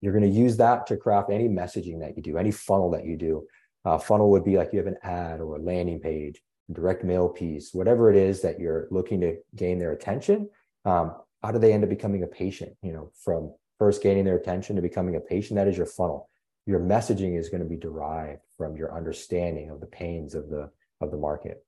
You're 0.00 0.12
going 0.12 0.30
to 0.30 0.38
use 0.38 0.56
that 0.58 0.86
to 0.88 0.96
craft 0.96 1.30
any 1.30 1.48
messaging 1.48 2.00
that 2.00 2.16
you 2.16 2.22
do, 2.22 2.38
any 2.38 2.52
funnel 2.52 2.90
that 2.92 3.04
you 3.04 3.16
do. 3.16 3.46
Uh, 3.84 3.98
funnel 3.98 4.30
would 4.30 4.44
be 4.44 4.56
like 4.56 4.72
you 4.72 4.78
have 4.78 4.86
an 4.86 4.98
ad 5.02 5.40
or 5.40 5.56
a 5.56 5.62
landing 5.62 6.00
page, 6.00 6.40
direct 6.72 7.04
mail 7.04 7.28
piece, 7.28 7.72
whatever 7.72 8.10
it 8.10 8.16
is 8.16 8.42
that 8.42 8.60
you're 8.60 8.86
looking 8.90 9.20
to 9.20 9.36
gain 9.56 9.78
their 9.78 9.92
attention. 9.92 10.48
Um, 10.84 11.16
how 11.42 11.52
do 11.52 11.58
they 11.58 11.72
end 11.72 11.84
up 11.84 11.90
becoming 11.90 12.22
a 12.22 12.28
patient? 12.28 12.76
You 12.82 12.92
know, 12.92 13.12
from 13.24 13.54
first 13.78 14.02
gaining 14.02 14.24
their 14.24 14.36
attention 14.36 14.76
to 14.76 14.82
becoming 14.82 15.16
a 15.16 15.20
patient, 15.20 15.56
that 15.56 15.68
is 15.68 15.76
your 15.76 15.86
funnel. 15.86 16.28
Your 16.66 16.80
messaging 16.80 17.38
is 17.38 17.48
going 17.48 17.62
to 17.62 17.68
be 17.68 17.76
derived 17.76 18.42
from 18.56 18.76
your 18.76 18.94
understanding 18.96 19.70
of 19.70 19.80
the 19.80 19.86
pains 19.86 20.34
of 20.34 20.48
the 20.48 20.70
of 21.00 21.12
the 21.12 21.16
market 21.16 21.64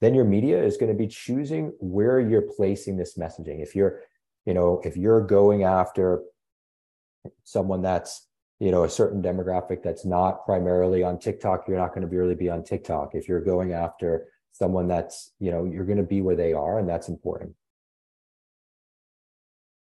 then 0.00 0.14
your 0.14 0.24
media 0.24 0.62
is 0.62 0.76
going 0.76 0.92
to 0.92 0.98
be 0.98 1.06
choosing 1.06 1.72
where 1.80 2.20
you're 2.20 2.42
placing 2.56 2.96
this 2.96 3.16
messaging. 3.16 3.62
If 3.62 3.74
you're 3.74 4.00
you 4.44 4.54
know 4.54 4.80
if 4.84 4.96
you're 4.96 5.20
going 5.20 5.64
after 5.64 6.22
someone 7.44 7.82
that's 7.82 8.28
you 8.60 8.70
know 8.70 8.84
a 8.84 8.90
certain 8.90 9.22
demographic 9.22 9.82
that's 9.82 10.04
not 10.04 10.44
primarily 10.44 11.02
on 11.02 11.18
tiktok 11.18 11.66
you're 11.66 11.78
not 11.78 11.88
going 11.88 12.02
to 12.02 12.08
be 12.08 12.16
really 12.16 12.34
be 12.34 12.50
on 12.50 12.62
tiktok. 12.62 13.14
If 13.14 13.28
you're 13.28 13.40
going 13.40 13.72
after 13.72 14.28
someone 14.52 14.88
that's 14.88 15.32
you 15.38 15.50
know 15.50 15.64
you're 15.64 15.86
going 15.86 15.98
to 15.98 16.04
be 16.04 16.20
where 16.20 16.36
they 16.36 16.52
are 16.52 16.78
and 16.78 16.88
that's 16.88 17.08
important. 17.08 17.54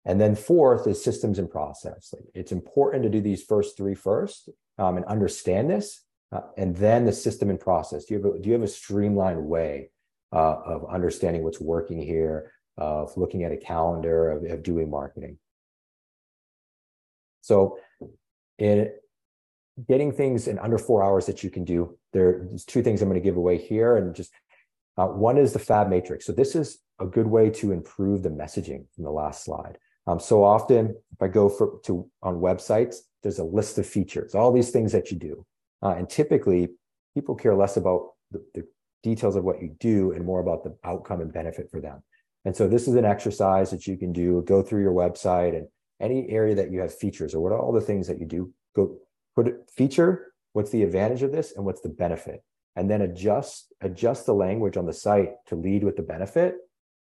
And 0.05 0.21
then 0.21 0.35
fourth 0.35 0.87
is 0.87 1.03
systems 1.03 1.37
and 1.37 1.49
process. 1.49 2.13
Like 2.13 2.23
it's 2.33 2.53
important 2.53 3.03
to 3.03 3.09
do 3.09 3.19
these 3.19 3.43
first 3.43 3.75
three 3.75 3.95
first 3.95 4.47
um, 4.77 4.95
and 4.95 5.05
understand 5.05 5.69
this 5.69 6.05
uh, 6.31 6.41
and 6.57 6.75
then 6.75 7.05
the 7.05 7.13
system 7.13 7.49
and 7.49 7.59
process. 7.59 8.05
Do 8.05 8.13
you 8.13 8.23
have 8.23 8.35
a, 8.35 8.39
do 8.39 8.47
you 8.47 8.53
have 8.53 8.63
a 8.63 8.67
streamlined 8.67 9.43
way 9.45 9.91
uh, 10.33 10.55
of 10.65 10.85
understanding 10.89 11.43
what's 11.43 11.61
working 11.61 12.01
here, 12.01 12.51
of 12.77 13.15
looking 13.17 13.43
at 13.43 13.51
a 13.51 13.57
calendar, 13.57 14.31
of, 14.31 14.43
of 14.51 14.63
doing 14.63 14.89
marketing? 14.89 15.37
So, 17.41 17.79
in 18.57 18.89
getting 19.87 20.11
things 20.11 20.47
in 20.47 20.57
under 20.59 20.77
four 20.77 21.03
hours 21.03 21.25
that 21.27 21.43
you 21.43 21.49
can 21.49 21.63
do. 21.63 21.97
There's 22.13 22.65
two 22.65 22.81
things 22.81 23.01
I'm 23.01 23.09
going 23.09 23.21
to 23.21 23.23
give 23.23 23.37
away 23.37 23.57
here, 23.57 23.97
and 23.97 24.15
just 24.15 24.31
uh, 24.97 25.07
one 25.07 25.37
is 25.37 25.53
the 25.53 25.59
Fab 25.59 25.89
Matrix. 25.89 26.25
So 26.25 26.31
this 26.31 26.55
is 26.55 26.79
a 26.99 27.05
good 27.05 27.27
way 27.27 27.49
to 27.51 27.71
improve 27.71 28.23
the 28.23 28.29
messaging 28.29 28.85
from 28.95 29.03
the 29.03 29.11
last 29.11 29.43
slide. 29.43 29.77
Um, 30.07 30.19
so 30.19 30.43
often, 30.43 30.95
if 31.11 31.21
I 31.21 31.27
go 31.27 31.49
for, 31.49 31.79
to 31.83 32.09
on 32.23 32.35
websites, 32.35 32.97
there's 33.21 33.39
a 33.39 33.43
list 33.43 33.77
of 33.77 33.85
features, 33.85 34.33
all 34.33 34.51
these 34.51 34.71
things 34.71 34.91
that 34.93 35.11
you 35.11 35.17
do, 35.17 35.45
uh, 35.81 35.95
and 35.97 36.09
typically 36.09 36.69
people 37.13 37.35
care 37.35 37.55
less 37.55 37.77
about 37.77 38.11
the, 38.31 38.43
the 38.53 38.63
details 39.03 39.35
of 39.35 39.43
what 39.43 39.61
you 39.61 39.75
do 39.79 40.11
and 40.11 40.25
more 40.25 40.39
about 40.39 40.63
the 40.63 40.75
outcome 40.83 41.21
and 41.21 41.31
benefit 41.33 41.69
for 41.69 41.81
them. 41.81 42.03
And 42.45 42.55
so 42.55 42.67
this 42.67 42.87
is 42.87 42.95
an 42.95 43.05
exercise 43.05 43.71
that 43.71 43.87
you 43.87 43.97
can 43.97 44.13
do. 44.13 44.41
Go 44.47 44.61
through 44.61 44.81
your 44.81 44.93
website 44.93 45.55
and 45.55 45.67
any 45.99 46.29
area 46.29 46.55
that 46.55 46.71
you 46.71 46.79
have 46.79 46.93
features 46.93 47.33
or 47.33 47.41
what 47.41 47.51
are 47.51 47.59
all 47.59 47.71
the 47.73 47.81
things 47.81 48.07
that 48.07 48.19
you 48.19 48.25
do. 48.25 48.53
Go 48.75 48.97
put 49.35 49.47
it 49.47 49.69
feature. 49.75 50.33
What's 50.53 50.71
the 50.71 50.83
advantage 50.83 51.23
of 51.23 51.31
this 51.31 51.53
and 51.55 51.65
what's 51.65 51.81
the 51.81 51.89
benefit? 51.89 52.43
And 52.75 52.89
then 52.89 53.01
adjust 53.01 53.73
adjust 53.81 54.25
the 54.25 54.33
language 54.33 54.77
on 54.77 54.85
the 54.85 54.93
site 54.93 55.31
to 55.47 55.55
lead 55.55 55.83
with 55.83 55.95
the 55.95 56.03
benefit. 56.03 56.55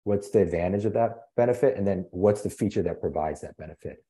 What's 0.04 0.30
the 0.32 0.42
advantage 0.42 0.86
of 0.86 0.94
that 0.94 1.12
benefit? 1.38 1.78
And 1.78 1.86
then 1.86 2.06
what's 2.12 2.42
the 2.42 2.50
feature 2.50 2.82
that 2.84 3.02
provides 3.02 3.42
that 3.42 3.58
benefit? 3.58 4.04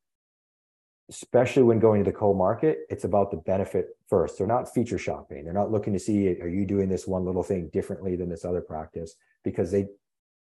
Especially 1.09 1.63
when 1.63 1.79
going 1.79 2.03
to 2.03 2.11
the 2.11 2.15
cold 2.15 2.37
market, 2.37 2.79
it's 2.89 3.03
about 3.03 3.31
the 3.31 3.37
benefit 3.37 3.87
first. 4.07 4.37
They're 4.37 4.45
not 4.45 4.71
feature 4.71 4.99
shopping. 4.99 5.43
They're 5.43 5.53
not 5.53 5.71
looking 5.71 5.93
to 5.93 5.99
see 5.99 6.39
are 6.39 6.47
you 6.47 6.65
doing 6.65 6.87
this 6.87 7.07
one 7.07 7.25
little 7.25 7.41
thing 7.41 7.69
differently 7.73 8.15
than 8.15 8.29
this 8.29 8.45
other 8.45 8.61
practice 8.61 9.15
because 9.43 9.71
they 9.71 9.87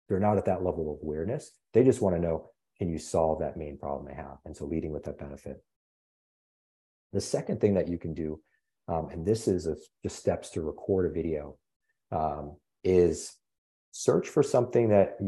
they're 0.09 0.21
not 0.21 0.39
at 0.39 0.47
that 0.47 0.65
level 0.65 0.93
of 0.93 1.03
awareness. 1.03 1.51
They 1.73 1.85
just 1.85 2.01
want 2.01 2.17
to 2.17 2.23
know 2.23 2.51
can 2.79 2.89
you 2.89 2.99
solve 2.99 3.41
that 3.41 3.57
main 3.57 3.79
problem 3.79 4.07
they 4.07 4.15
have, 4.15 4.39
and 4.45 4.57
so 4.57 4.65
leading 4.65 4.91
with 4.91 5.05
that 5.05 5.19
benefit. 5.19 5.63
The 7.13 7.21
second 7.21 7.61
thing 7.61 7.75
that 7.75 7.89
you 7.89 7.99
can 7.99 8.15
do, 8.15 8.41
um, 8.89 9.09
and 9.11 9.25
this 9.25 9.47
is 9.47 9.67
a, 9.67 9.77
just 10.03 10.17
steps 10.17 10.51
to 10.51 10.63
record 10.63 11.07
a 11.07 11.15
video, 11.15 11.57
um, 12.11 12.57
is 12.83 13.37
search 13.93 14.29
for 14.29 14.43
something 14.43 14.89
that 14.89 15.19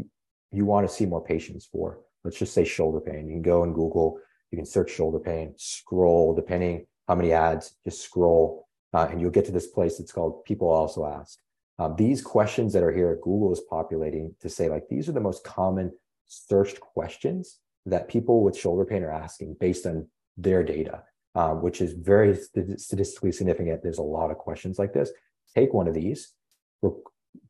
you 0.51 0.65
want 0.65 0.87
to 0.87 0.93
see 0.93 1.05
more 1.05 1.23
patients 1.23 1.65
for. 1.65 1.99
Let's 2.23 2.37
just 2.37 2.53
say 2.53 2.65
shoulder 2.65 2.99
pain. 2.99 3.27
You 3.27 3.35
can 3.35 3.41
go 3.41 3.63
and 3.63 3.73
Google 3.73 4.19
you 4.51 4.57
can 4.57 4.65
search 4.65 4.91
shoulder 4.91 5.19
pain, 5.19 5.53
scroll, 5.57 6.33
depending 6.33 6.85
how 7.07 7.15
many 7.15 7.31
ads, 7.31 7.75
just 7.83 8.01
scroll, 8.01 8.67
uh, 8.93 9.07
and 9.09 9.19
you'll 9.19 9.31
get 9.31 9.45
to 9.45 9.51
this 9.51 9.67
place. 9.67 9.99
It's 9.99 10.11
called 10.11 10.43
People 10.45 10.69
Also 10.69 11.05
Ask. 11.05 11.39
Um, 11.79 11.95
these 11.95 12.21
questions 12.21 12.73
that 12.73 12.83
are 12.83 12.91
here, 12.91 13.19
Google 13.21 13.53
is 13.53 13.61
populating 13.69 14.33
to 14.41 14.49
say, 14.49 14.67
like, 14.69 14.87
these 14.89 15.07
are 15.07 15.11
the 15.13 15.19
most 15.19 15.43
common 15.43 15.91
searched 16.25 16.79
questions 16.79 17.59
that 17.85 18.07
people 18.07 18.43
with 18.43 18.57
shoulder 18.57 18.83
pain 18.83 19.03
are 19.03 19.11
asking 19.11 19.55
based 19.59 19.85
on 19.85 20.07
their 20.37 20.63
data, 20.63 21.03
um, 21.35 21.61
which 21.61 21.79
is 21.79 21.93
very 21.93 22.35
st- 22.35 22.81
statistically 22.81 23.31
significant. 23.31 23.81
There's 23.83 23.99
a 23.99 24.03
lot 24.03 24.31
of 24.31 24.37
questions 24.37 24.79
like 24.79 24.93
this. 24.93 25.11
Take 25.55 25.73
one 25.73 25.87
of 25.87 25.93
these, 25.93 26.33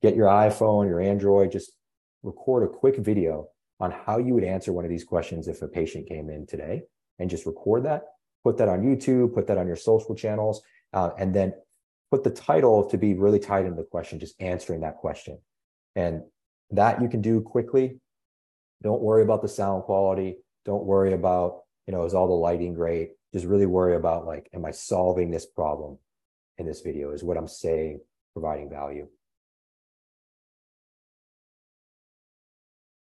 get 0.01 0.15
your 0.15 0.27
iPhone, 0.27 0.87
your 0.87 1.01
Android, 1.01 1.51
just 1.51 1.71
record 2.21 2.63
a 2.63 2.67
quick 2.67 2.97
video 2.97 3.47
on 3.79 3.91
how 3.91 4.17
you 4.17 4.33
would 4.33 4.43
answer 4.43 4.73
one 4.73 4.85
of 4.85 4.89
these 4.89 5.03
questions 5.03 5.47
if 5.47 5.61
a 5.61 5.67
patient 5.67 6.07
came 6.07 6.29
in 6.29 6.45
today 6.45 6.81
and 7.19 7.29
just 7.29 7.45
record 7.45 7.85
that, 7.85 8.03
put 8.43 8.57
that 8.57 8.69
on 8.69 8.81
YouTube, 8.81 9.33
put 9.33 9.47
that 9.47 9.57
on 9.57 9.67
your 9.67 9.75
social 9.75 10.15
channels, 10.15 10.61
uh, 10.93 11.11
and 11.17 11.33
then 11.33 11.53
put 12.11 12.23
the 12.23 12.29
title 12.29 12.89
to 12.89 12.97
be 12.97 13.13
really 13.13 13.39
tied 13.39 13.65
into 13.65 13.77
the 13.77 13.87
question, 13.87 14.19
just 14.19 14.39
answering 14.41 14.81
that 14.81 14.97
question. 14.97 15.37
And 15.95 16.23
that 16.71 17.01
you 17.01 17.09
can 17.09 17.21
do 17.21 17.41
quickly. 17.41 17.99
Don't 18.83 19.01
worry 19.01 19.23
about 19.23 19.41
the 19.41 19.47
sound 19.47 19.83
quality. 19.83 20.37
Don't 20.65 20.85
worry 20.85 21.13
about, 21.13 21.61
you 21.87 21.93
know, 21.93 22.03
is 22.05 22.13
all 22.13 22.27
the 22.27 22.33
lighting 22.33 22.73
great? 22.73 23.11
Just 23.33 23.45
really 23.45 23.65
worry 23.65 23.95
about 23.95 24.25
like, 24.25 24.49
am 24.53 24.65
I 24.65 24.71
solving 24.71 25.31
this 25.31 25.45
problem 25.45 25.97
in 26.57 26.65
this 26.65 26.81
video? 26.81 27.11
Is 27.11 27.23
what 27.23 27.37
I'm 27.37 27.47
saying 27.47 28.01
providing 28.33 28.69
value? 28.69 29.07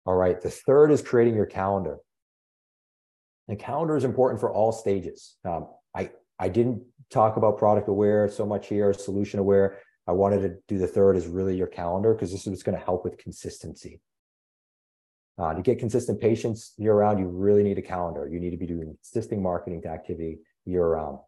All 0.09 0.17
right. 0.17 0.41
The 0.41 0.49
third 0.49 0.91
is 0.91 1.03
creating 1.03 1.35
your 1.35 1.45
calendar. 1.45 1.99
The 3.47 3.57
calendar 3.57 3.95
is 3.95 4.05
important 4.05 4.41
for 4.41 4.51
all 4.51 4.73
stages. 4.73 5.37
Um, 5.45 5.69
I, 5.95 6.09
I 6.39 6.49
didn't 6.49 6.83
talk 7.11 7.37
about 7.37 7.59
product 7.59 7.91
aware 7.91 8.27
so 8.27 8.47
much 8.47 8.69
here, 8.69 8.95
solution 8.95 9.39
aware. 9.39 9.81
I 10.07 10.13
wanted 10.13 10.41
to 10.41 10.57
do 10.67 10.79
the 10.79 10.87
third 10.87 11.19
is 11.19 11.27
really 11.27 11.59
your 11.59 11.67
calendar 11.67 12.15
because 12.15 12.33
this 12.33 12.41
is 12.41 12.47
what's 12.47 12.63
going 12.63 12.79
to 12.79 12.83
help 12.83 13.05
with 13.05 13.19
consistency. 13.19 14.01
Uh, 15.37 15.53
to 15.53 15.61
get 15.61 15.79
consistent 15.79 16.23
patients 16.23 16.73
year 16.79 16.95
round, 16.95 17.19
you 17.19 17.27
really 17.27 17.63
need 17.63 17.77
a 17.77 17.83
calendar. 17.83 18.27
You 18.33 18.41
need 18.41 18.53
to 18.53 18.57
be 18.57 18.67
doing 18.67 18.87
consistent 18.87 19.43
marketing 19.43 19.85
activity 19.85 20.39
year 20.65 20.87
round. 20.87 21.19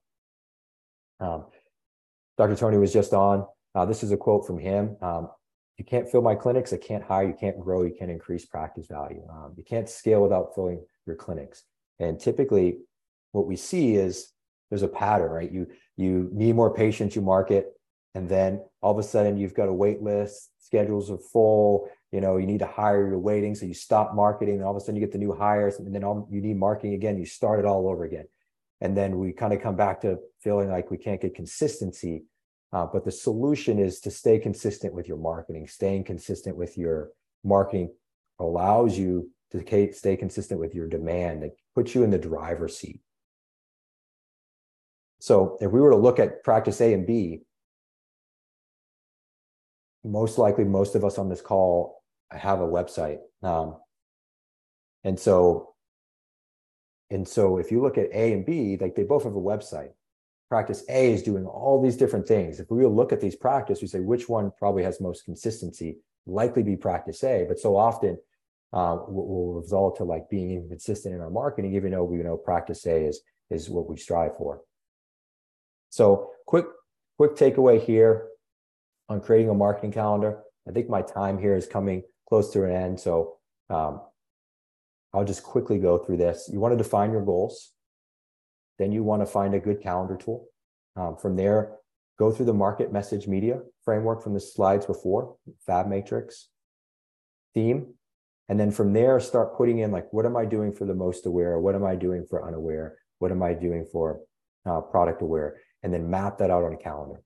Um, 1.21 1.45
Dr. 2.39 2.57
Tony 2.57 2.79
was 2.79 2.95
just 2.95 3.13
on. 3.13 3.45
Uh, 3.75 3.85
this 3.85 4.03
is 4.03 4.11
a 4.11 4.17
quote 4.17 4.47
from 4.47 4.59
him. 4.59 4.97
Um, 5.03 5.29
you 5.81 5.85
can't 5.87 6.11
fill 6.11 6.21
my 6.21 6.35
clinics. 6.35 6.75
I 6.75 6.77
can't 6.77 7.03
hire. 7.03 7.27
You 7.27 7.33
can't 7.33 7.59
grow. 7.59 7.85
You 7.85 7.95
can't 7.99 8.11
increase 8.11 8.45
practice 8.45 8.87
value. 8.87 9.23
Um, 9.31 9.55
you 9.57 9.65
can't 9.65 9.89
scale 9.89 10.23
without 10.23 10.55
filling 10.55 10.85
your 11.07 11.17
clinics. 11.17 11.63
And 11.99 12.21
typically, 12.21 12.81
what 13.33 13.47
we 13.47 13.57
see 13.57 13.95
is 13.95 14.31
there's 14.69 14.83
a 14.83 14.89
pattern, 14.89 15.31
right? 15.31 15.51
You 15.51 15.69
you 15.97 16.29
need 16.33 16.55
more 16.55 16.75
patients, 16.75 17.17
you 17.17 17.23
market, 17.23 17.73
and 18.15 18.29
then 18.29 18.63
all 18.83 18.93
of 18.93 18.99
a 18.99 19.03
sudden 19.03 19.39
you've 19.39 19.55
got 19.55 19.71
a 19.71 19.73
wait 19.73 20.03
list. 20.03 20.51
Schedules 20.59 21.11
are 21.11 21.17
full. 21.17 21.89
You 22.13 22.21
know 22.21 22.37
you 22.37 22.47
need 22.47 22.59
to 22.59 22.67
hire. 22.67 23.09
You're 23.09 23.19
waiting, 23.19 23.55
so 23.55 23.65
you 23.65 23.73
stop 23.73 24.15
marketing. 24.15 24.57
And 24.57 24.65
all 24.65 24.73
of 24.73 24.77
a 24.77 24.81
sudden 24.81 24.97
you 24.97 25.01
get 25.01 25.13
the 25.13 25.19
new 25.19 25.35
hires, 25.35 25.79
and 25.79 25.95
then 25.95 26.05
all, 26.05 26.29
you 26.31 26.43
need 26.43 26.59
marketing 26.59 26.93
again. 26.93 27.17
You 27.17 27.25
start 27.25 27.59
it 27.59 27.65
all 27.65 27.89
over 27.89 28.05
again, 28.05 28.27
and 28.83 28.95
then 28.95 29.19
we 29.19 29.33
kind 29.33 29.55
of 29.55 29.63
come 29.63 29.77
back 29.77 30.03
to 30.03 30.19
feeling 30.43 30.69
like 30.69 30.91
we 30.91 30.99
can't 30.99 31.23
get 31.23 31.35
consistency 31.35 32.25
uh, 32.73 32.87
but 32.87 33.05
the 33.05 33.11
solution 33.11 33.79
is 33.79 34.01
to 34.01 34.11
stay 34.11 34.39
consistent 34.39 34.95
with 34.95 35.09
your 35.09 35.17
marketing. 35.17 35.67
Staying 35.67 36.05
consistent 36.05 36.57
with 36.57 36.79
your 36.79 37.11
marketing 37.43 37.93
allows 38.39 38.97
you 38.97 39.31
to 39.51 39.93
stay 39.93 40.17
consistent 40.17 40.61
with 40.61 40.75
your 40.75 40.87
demand. 40.87 41.43
It 41.43 41.57
puts 41.75 41.95
you 41.95 42.05
in 42.05 42.11
the 42.11 42.19
driver's 42.19 42.79
seat. 42.79 43.01
So 45.19 45.59
if 45.61 45.71
we 45.71 45.81
were 45.81 45.91
to 45.91 45.97
look 45.97 46.19
at 46.19 46.45
practice 46.45 46.81
A 46.81 46.95
and 46.95 47.07
B, 47.07 47.41
most 50.05 50.39
likely 50.39 50.65
most 50.65 50.95
of 50.95 51.05
us 51.05 51.19
on 51.19 51.29
this 51.29 51.43
call 51.43 52.03
have 52.31 52.61
a 52.61 52.67
website. 52.67 53.19
Um, 53.43 53.77
and 55.05 55.19
so, 55.19 55.75
and 57.11 57.27
so 57.27 57.59
if 57.59 57.71
you 57.73 57.83
look 57.83 57.99
at 57.99 58.13
A 58.13 58.33
and 58.33 58.47
B, 58.47 58.79
like 58.81 58.95
they 58.95 59.03
both 59.03 59.25
have 59.25 59.35
a 59.35 59.41
website 59.41 59.91
practice 60.51 60.85
A 60.91 61.13
is 61.13 61.23
doing 61.23 61.47
all 61.47 61.81
these 61.81 61.97
different 61.97 62.27
things. 62.27 62.59
If 62.59 62.71
we 62.71 62.85
look 62.85 63.13
at 63.13 63.21
these 63.21 63.37
practice, 63.37 63.81
we 63.81 63.87
say 63.87 64.01
which 64.01 64.29
one 64.29 64.51
probably 64.59 64.83
has 64.83 65.01
most 65.01 65.25
consistency, 65.25 65.99
likely 66.27 66.65
be 66.65 66.77
practice 66.77 67.23
A. 67.25 67.47
But 67.49 67.61
so 67.61 67.77
often 67.77 68.19
uh, 68.73 68.99
will 69.07 69.55
result 69.55 69.97
to 69.97 70.05
like 70.05 70.29
being 70.29 70.51
inconsistent 70.51 71.15
in 71.15 71.21
our 71.21 71.31
marketing, 71.31 71.75
even 71.77 71.93
though 71.93 72.05
we 72.05 72.19
know 72.19 72.37
practice 72.37 72.85
A 72.87 73.07
is 73.07 73.21
is 73.49 73.71
what 73.71 73.89
we 73.89 73.97
strive 73.97 74.37
for. 74.37 74.61
So 75.91 76.31
quick 76.47 76.67
quick 77.17 77.37
takeaway 77.37 77.81
here 77.81 78.27
on 79.09 79.21
creating 79.21 79.51
a 79.51 79.55
marketing 79.55 79.93
calendar. 79.93 80.43
I 80.69 80.73
think 80.73 80.89
my 80.89 81.03
time 81.03 81.39
here 81.39 81.57
is 81.57 81.67
coming 81.67 82.03
close 82.29 82.53
to 82.53 82.65
an 82.65 82.73
end. 82.73 83.01
So 83.01 83.37
um, 83.71 84.01
I'll 85.13 85.25
just 85.25 85.43
quickly 85.43 85.79
go 85.79 85.99
through 85.99 86.19
this. 86.19 86.49
You 86.53 86.61
want 86.61 86.73
to 86.73 86.83
define 86.83 87.13
your 87.13 87.25
goals. 87.25 87.73
Then 88.81 88.93
you 88.93 89.03
want 89.05 89.21
to 89.21 89.27
find 89.27 89.53
a 89.53 89.61
good 89.61 89.83
calendar 89.83 90.17
tool. 90.17 90.47
Um, 90.97 91.19
from 91.19 91.37
there, 91.37 91.77
go 92.19 92.33
through 92.33 92.47
the 92.47 92.55
market 92.55 92.91
message 92.91 93.29
media 93.29 93.61
framework 93.85 94.23
from 94.23 94.33
the 94.33 94.41
slides 94.41 94.87
before, 94.87 95.37
Fab 95.67 95.87
Matrix, 95.87 96.49
theme. 97.53 97.93
And 98.49 98.59
then 98.59 98.71
from 98.71 98.95
there, 98.95 99.21
start 99.21 99.55
putting 99.59 99.81
in 99.81 99.91
like, 99.91 100.11
what 100.13 100.25
am 100.25 100.35
I 100.35 100.47
doing 100.47 100.73
for 100.73 100.87
the 100.87 100.95
most 100.95 101.27
aware? 101.27 101.59
What 101.59 101.75
am 101.75 101.85
I 101.85 101.95
doing 101.95 102.25
for 102.29 102.49
unaware? 102.49 102.97
What 103.19 103.31
am 103.31 103.43
I 103.43 103.53
doing 103.53 103.85
for 103.93 104.21
uh, 104.65 104.81
product 104.81 105.21
aware? 105.21 105.59
And 105.83 105.93
then 105.93 106.09
map 106.09 106.39
that 106.39 106.51
out 106.51 106.65
on 106.65 106.73
a 106.73 106.79
calendar. 106.79 107.21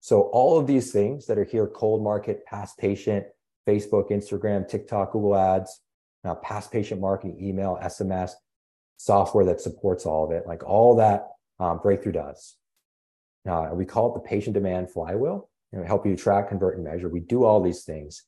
So 0.00 0.22
all 0.32 0.58
of 0.58 0.66
these 0.66 0.90
things 0.90 1.26
that 1.26 1.38
are 1.38 1.44
here, 1.44 1.68
cold 1.68 2.02
market, 2.02 2.44
past 2.44 2.76
patient, 2.76 3.24
Facebook, 3.68 4.10
Instagram, 4.10 4.68
TikTok, 4.68 5.12
Google 5.12 5.36
ads, 5.36 5.80
now 6.24 6.34
past 6.36 6.72
patient 6.72 7.00
marketing, 7.00 7.38
email, 7.40 7.78
SMS, 7.82 8.32
software 8.96 9.44
that 9.44 9.60
supports 9.60 10.06
all 10.06 10.24
of 10.24 10.30
it, 10.30 10.46
like 10.46 10.64
all 10.64 10.96
that 10.96 11.28
um, 11.60 11.78
Breakthrough 11.82 12.12
does. 12.12 12.56
Uh, 13.48 13.68
we 13.72 13.84
call 13.84 14.10
it 14.10 14.14
the 14.14 14.28
patient 14.28 14.54
demand 14.54 14.90
flywheel. 14.90 15.48
Help 15.86 16.06
you 16.06 16.16
track, 16.16 16.48
convert, 16.48 16.76
and 16.76 16.84
measure. 16.84 17.08
We 17.08 17.18
do 17.18 17.44
all 17.44 17.60
these 17.60 17.82
things. 17.82 18.22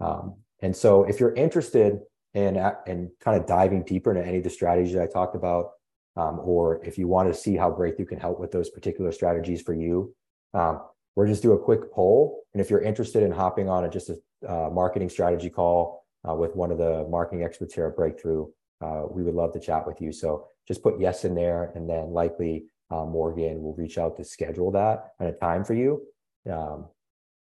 Um, 0.00 0.36
and 0.62 0.74
so, 0.74 1.02
if 1.02 1.18
you're 1.18 1.34
interested 1.34 1.98
in 2.34 2.56
in 2.86 3.10
kind 3.20 3.40
of 3.40 3.46
diving 3.46 3.82
deeper 3.82 4.12
into 4.12 4.26
any 4.26 4.38
of 4.38 4.44
the 4.44 4.50
strategies 4.50 4.96
I 4.96 5.06
talked 5.06 5.34
about, 5.34 5.70
um, 6.16 6.38
or 6.40 6.84
if 6.84 6.96
you 6.96 7.08
want 7.08 7.28
to 7.28 7.34
see 7.34 7.56
how 7.56 7.70
Breakthrough 7.70 8.06
can 8.06 8.20
help 8.20 8.38
with 8.38 8.52
those 8.52 8.70
particular 8.70 9.10
strategies 9.10 9.60
for 9.60 9.74
you, 9.74 10.14
um, 10.54 10.82
we're 11.16 11.26
just 11.26 11.42
do 11.42 11.52
a 11.52 11.58
quick 11.58 11.92
poll. 11.92 12.44
And 12.52 12.60
if 12.60 12.70
you're 12.70 12.80
interested 12.80 13.24
in 13.24 13.32
hopping 13.32 13.68
on 13.68 13.84
a, 13.84 13.90
just 13.90 14.10
a 14.10 14.18
uh, 14.48 14.70
marketing 14.70 15.08
strategy 15.08 15.50
call 15.50 16.03
uh, 16.28 16.34
with 16.34 16.54
one 16.56 16.70
of 16.70 16.78
the 16.78 17.06
marketing 17.08 17.44
experts 17.44 17.74
here 17.74 17.86
at 17.86 17.96
Breakthrough. 17.96 18.46
uh, 18.80 19.04
we 19.10 19.22
would 19.22 19.34
love 19.34 19.52
to 19.52 19.60
chat 19.60 19.86
with 19.86 20.00
you. 20.00 20.12
So 20.12 20.46
just 20.66 20.82
put 20.82 21.00
yes 21.00 21.24
in 21.24 21.34
there, 21.34 21.72
and 21.74 21.88
then 21.88 22.12
likely 22.12 22.66
uh, 22.90 23.04
Morgan 23.04 23.62
will 23.62 23.74
reach 23.74 23.98
out 23.98 24.16
to 24.16 24.24
schedule 24.24 24.70
that 24.72 25.12
at 25.20 25.28
a 25.28 25.32
time 25.32 25.64
for 25.64 25.74
you. 25.74 26.02
Um, 26.50 26.86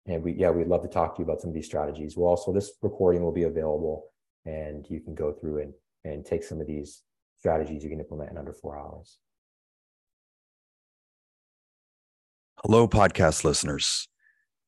and 0.06 0.22
we, 0.22 0.32
yeah, 0.32 0.50
we'd 0.50 0.68
love 0.68 0.82
to 0.82 0.88
talk 0.88 1.16
to 1.16 1.20
you 1.20 1.24
about 1.24 1.40
some 1.40 1.48
of 1.48 1.54
these 1.54 1.66
strategies. 1.66 2.16
Well, 2.16 2.28
also 2.28 2.52
this 2.52 2.72
recording 2.82 3.22
will 3.22 3.32
be 3.32 3.44
available, 3.44 4.06
and 4.44 4.86
you 4.88 5.00
can 5.00 5.14
go 5.14 5.32
through 5.32 5.62
and 5.62 5.72
and 6.04 6.24
take 6.24 6.44
some 6.44 6.60
of 6.60 6.66
these 6.66 7.02
strategies 7.38 7.82
you 7.82 7.88
can 7.88 8.00
implement 8.00 8.30
in 8.30 8.36
under 8.36 8.52
four 8.52 8.78
hours. 8.78 9.18
Hello, 12.62 12.86
podcast 12.86 13.44
listeners. 13.44 14.06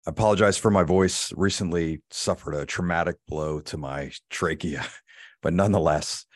I 0.06 0.10
apologize 0.10 0.56
for 0.56 0.70
my 0.70 0.84
voice. 0.84 1.32
Recently 1.36 2.00
suffered 2.12 2.54
a 2.54 2.64
traumatic 2.64 3.16
blow 3.26 3.58
to 3.62 3.76
my 3.76 4.12
trachea, 4.30 4.86
but 5.42 5.52
nonetheless, 5.52 6.26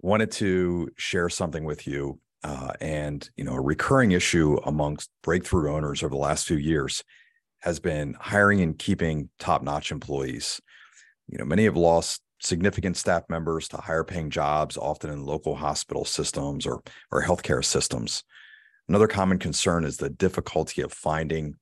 wanted 0.00 0.32
to 0.32 0.90
share 0.96 1.28
something 1.28 1.64
with 1.64 1.86
you. 1.86 2.18
Uh, 2.42 2.72
and 2.80 3.30
you 3.36 3.44
know, 3.44 3.54
a 3.54 3.60
recurring 3.60 4.10
issue 4.10 4.58
amongst 4.66 5.08
breakthrough 5.22 5.72
owners 5.72 6.02
over 6.02 6.10
the 6.10 6.16
last 6.16 6.48
few 6.48 6.56
years 6.56 7.04
has 7.60 7.78
been 7.78 8.16
hiring 8.18 8.60
and 8.60 8.76
keeping 8.76 9.30
top-notch 9.38 9.92
employees. 9.92 10.60
You 11.28 11.38
know, 11.38 11.44
many 11.44 11.62
have 11.64 11.76
lost 11.76 12.20
significant 12.40 12.96
staff 12.96 13.22
members 13.28 13.68
to 13.68 13.76
higher 13.76 14.02
paying 14.02 14.30
jobs, 14.30 14.76
often 14.76 15.10
in 15.10 15.24
local 15.24 15.54
hospital 15.54 16.04
systems 16.04 16.66
or 16.66 16.82
or 17.12 17.22
healthcare 17.22 17.64
systems. 17.64 18.24
Another 18.88 19.06
common 19.06 19.38
concern 19.38 19.84
is 19.84 19.98
the 19.98 20.10
difficulty 20.10 20.82
of 20.82 20.92
finding 20.92 21.54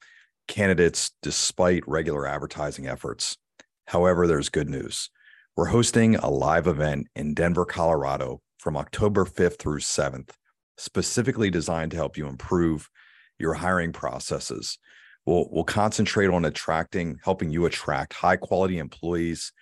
candidates 0.50 1.12
despite 1.22 1.86
regular 1.86 2.26
advertising 2.26 2.86
efforts. 2.86 3.38
However, 3.86 4.26
there's 4.26 4.48
good 4.48 4.68
news. 4.68 5.08
We're 5.56 5.66
hosting 5.66 6.16
a 6.16 6.28
live 6.28 6.66
event 6.66 7.06
in 7.14 7.34
Denver, 7.34 7.64
Colorado 7.64 8.40
from 8.58 8.76
October 8.76 9.24
5th 9.24 9.58
through 9.58 9.78
7th, 9.78 10.30
specifically 10.76 11.50
designed 11.50 11.92
to 11.92 11.96
help 11.96 12.16
you 12.16 12.26
improve 12.26 12.90
your 13.38 13.54
hiring 13.54 13.92
processes. 13.92 14.76
We'll, 15.24 15.48
we'll 15.52 15.64
concentrate 15.64 16.30
on 16.30 16.44
attracting, 16.44 17.20
helping 17.22 17.50
you 17.50 17.66
attract 17.66 18.12
high 18.12 18.36
quality 18.36 18.78
employees 18.78 19.52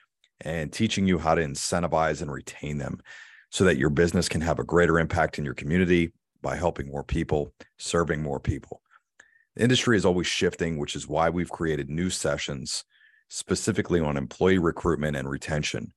and 0.40 0.72
teaching 0.72 1.06
you 1.06 1.18
how 1.18 1.34
to 1.34 1.42
incentivize 1.42 2.22
and 2.22 2.32
retain 2.32 2.78
them 2.78 2.98
so 3.50 3.64
that 3.64 3.76
your 3.76 3.90
business 3.90 4.28
can 4.28 4.40
have 4.40 4.58
a 4.58 4.64
greater 4.64 4.98
impact 4.98 5.38
in 5.38 5.44
your 5.44 5.54
community 5.54 6.12
by 6.40 6.56
helping 6.56 6.88
more 6.88 7.04
people, 7.04 7.52
serving 7.76 8.22
more 8.22 8.40
people. 8.40 8.80
Industry 9.58 9.96
is 9.96 10.04
always 10.04 10.28
shifting, 10.28 10.78
which 10.78 10.94
is 10.94 11.08
why 11.08 11.30
we've 11.30 11.50
created 11.50 11.90
new 11.90 12.10
sessions 12.10 12.84
specifically 13.28 13.98
on 13.98 14.16
employee 14.16 14.58
recruitment 14.58 15.16
and 15.16 15.28
retention. 15.28 15.92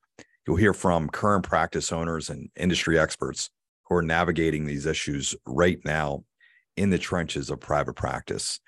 You'll 0.46 0.56
hear 0.56 0.74
from 0.74 1.10
current 1.10 1.44
practice 1.44 1.92
owners 1.92 2.32
and 2.32 2.50
industry 2.56 2.98
experts 2.98 3.52
who 3.88 3.96
are 3.96 4.02
navigating 4.02 4.66
these 4.66 4.88
issues 4.88 5.36
right 5.46 5.80
now 5.86 6.24
in 6.76 6.90
the 6.90 6.98
trenches 6.98 7.52
of 7.52 7.60
private 7.60 7.94
practice. 7.94 8.60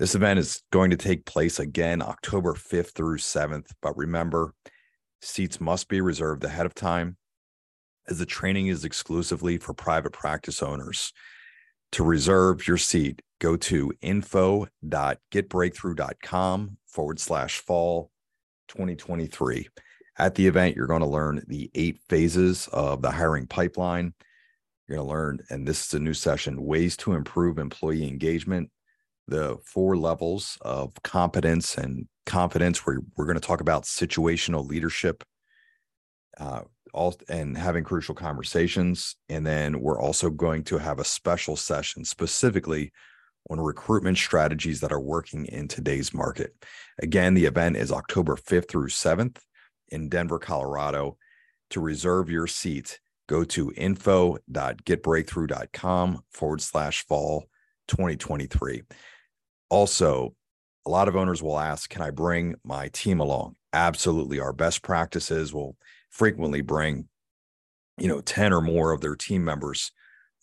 This 0.00 0.16
event 0.16 0.40
is 0.40 0.62
going 0.72 0.90
to 0.90 0.96
take 0.96 1.24
place 1.24 1.60
again 1.60 2.02
October 2.02 2.54
5th 2.54 2.94
through 2.94 3.18
7th, 3.18 3.70
but 3.80 3.96
remember, 3.96 4.52
seats 5.22 5.60
must 5.60 5.88
be 5.88 6.00
reserved 6.00 6.42
ahead 6.42 6.66
of 6.66 6.74
time 6.74 7.16
as 8.08 8.18
the 8.18 8.26
training 8.26 8.66
is 8.66 8.84
exclusively 8.84 9.58
for 9.58 9.74
private 9.74 10.12
practice 10.12 10.60
owners. 10.60 11.12
To 11.92 12.04
reserve 12.04 12.68
your 12.68 12.76
seat, 12.76 13.22
go 13.38 13.56
to 13.56 13.92
info.getbreakthrough.com 14.02 16.76
forward 16.86 17.20
slash 17.20 17.58
fall 17.58 18.10
2023. 18.68 19.68
At 20.18 20.34
the 20.34 20.46
event, 20.46 20.76
you're 20.76 20.86
going 20.86 21.00
to 21.00 21.06
learn 21.06 21.44
the 21.46 21.70
eight 21.74 21.98
phases 22.08 22.68
of 22.72 23.02
the 23.02 23.10
hiring 23.10 23.46
pipeline. 23.46 24.14
You're 24.86 24.96
going 24.96 25.06
to 25.06 25.12
learn, 25.12 25.40
and 25.50 25.66
this 25.66 25.86
is 25.86 25.94
a 25.94 25.98
new 25.98 26.14
session, 26.14 26.64
ways 26.64 26.96
to 26.98 27.12
improve 27.12 27.58
employee 27.58 28.08
engagement, 28.08 28.70
the 29.28 29.58
four 29.64 29.96
levels 29.96 30.58
of 30.62 30.92
competence 31.02 31.76
and 31.76 32.08
confidence, 32.26 32.84
where 32.84 33.00
we're 33.16 33.26
going 33.26 33.40
to 33.40 33.46
talk 33.46 33.60
about 33.60 33.84
situational 33.84 34.66
leadership, 34.66 35.22
uh, 36.38 36.62
all 36.92 37.14
and 37.28 37.56
having 37.56 37.84
crucial 37.84 38.14
conversations. 38.14 39.16
And 39.28 39.46
then 39.46 39.80
we're 39.80 40.00
also 40.00 40.30
going 40.30 40.64
to 40.64 40.78
have 40.78 40.98
a 40.98 41.04
special 41.04 41.56
session 41.56 42.04
specifically 42.04 42.92
on 43.50 43.60
recruitment 43.60 44.18
strategies 44.18 44.80
that 44.80 44.92
are 44.92 45.00
working 45.00 45.46
in 45.46 45.68
today's 45.68 46.12
market. 46.12 46.52
Again, 47.00 47.34
the 47.34 47.46
event 47.46 47.76
is 47.76 47.92
October 47.92 48.34
5th 48.36 48.68
through 48.68 48.88
7th 48.88 49.38
in 49.88 50.08
Denver, 50.08 50.38
Colorado. 50.38 51.16
To 51.70 51.80
reserve 51.80 52.30
your 52.30 52.46
seat, 52.46 53.00
go 53.26 53.42
to 53.44 53.72
info.getbreakthrough.com 53.76 56.22
forward 56.30 56.60
slash 56.60 57.06
fall 57.06 57.46
2023. 57.88 58.82
Also, 59.70 60.34
a 60.86 60.90
lot 60.90 61.08
of 61.08 61.16
owners 61.16 61.42
will 61.42 61.58
ask, 61.58 61.90
Can 61.90 62.02
I 62.02 62.10
bring 62.10 62.54
my 62.64 62.88
team 62.88 63.20
along? 63.20 63.56
Absolutely. 63.72 64.40
Our 64.40 64.54
best 64.54 64.82
practices 64.82 65.52
will 65.52 65.76
frequently 66.10 66.60
bring 66.60 67.08
you 67.98 68.08
know 68.08 68.20
10 68.20 68.52
or 68.52 68.60
more 68.60 68.92
of 68.92 69.00
their 69.00 69.16
team 69.16 69.44
members 69.44 69.92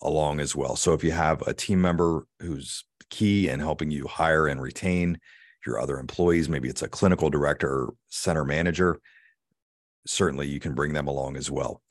along 0.01 0.39
as 0.39 0.55
well. 0.55 0.75
So 0.75 0.93
if 0.93 1.03
you 1.03 1.11
have 1.11 1.41
a 1.43 1.53
team 1.53 1.81
member 1.81 2.27
who's 2.39 2.83
key 3.09 3.49
in 3.49 3.59
helping 3.59 3.91
you 3.91 4.07
hire 4.07 4.47
and 4.47 4.61
retain 4.61 5.19
your 5.65 5.79
other 5.79 5.99
employees 5.99 6.47
maybe 6.47 6.69
it's 6.69 6.81
a 6.83 6.87
clinical 6.87 7.29
director 7.29 7.67
or 7.69 7.93
center 8.09 8.45
manager 8.45 8.99
certainly 10.05 10.47
you 10.47 10.59
can 10.59 10.73
bring 10.73 10.93
them 10.93 11.07
along 11.07 11.35
as 11.35 11.49
well. 11.49 11.81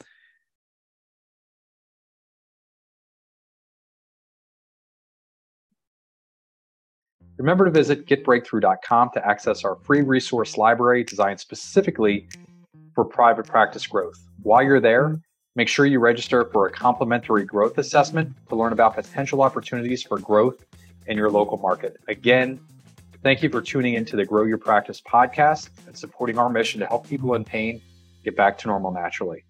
Remember 7.37 7.64
to 7.64 7.70
visit 7.70 8.06
getbreakthrough.com 8.06 9.10
to 9.14 9.26
access 9.26 9.64
our 9.64 9.76
free 9.76 10.02
resource 10.02 10.56
library 10.56 11.02
designed 11.02 11.40
specifically 11.40 12.28
for 12.94 13.04
private 13.04 13.46
practice 13.46 13.87
growth. 13.87 14.18
While 14.42 14.62
you're 14.62 14.80
there, 14.80 15.09
mm-hmm. 15.09 15.16
make 15.57 15.68
sure 15.68 15.87
you 15.87 15.98
register 15.98 16.44
for 16.52 16.66
a 16.66 16.70
complimentary 16.70 17.44
growth 17.44 17.78
assessment 17.78 18.35
to 18.48 18.57
learn 18.57 18.72
about 18.72 18.94
potential 18.94 19.42
opportunities 19.42 20.02
for 20.02 20.18
growth 20.18 20.64
in 21.07 21.16
your 21.16 21.30
local 21.30 21.59
market. 21.59 21.96
Again, 22.09 22.61
thank 23.22 23.42
you 23.42 23.48
for 23.48 23.61
tuning 23.61 23.94
into 23.94 24.16
the 24.16 24.24
Grow 24.24 24.44
Your 24.44 24.59
Practice 24.59 25.00
podcast 25.00 25.70
and 25.87 25.96
supporting 25.96 26.38
our 26.38 26.48
mission 26.48 26.80
to 26.80 26.87
help 26.87 27.09
people 27.09 27.35
in 27.35 27.44
pain 27.44 27.80
get 28.24 28.37
back 28.37 28.57
to 28.59 28.68
normal 28.68 28.90
naturally. 28.90 29.44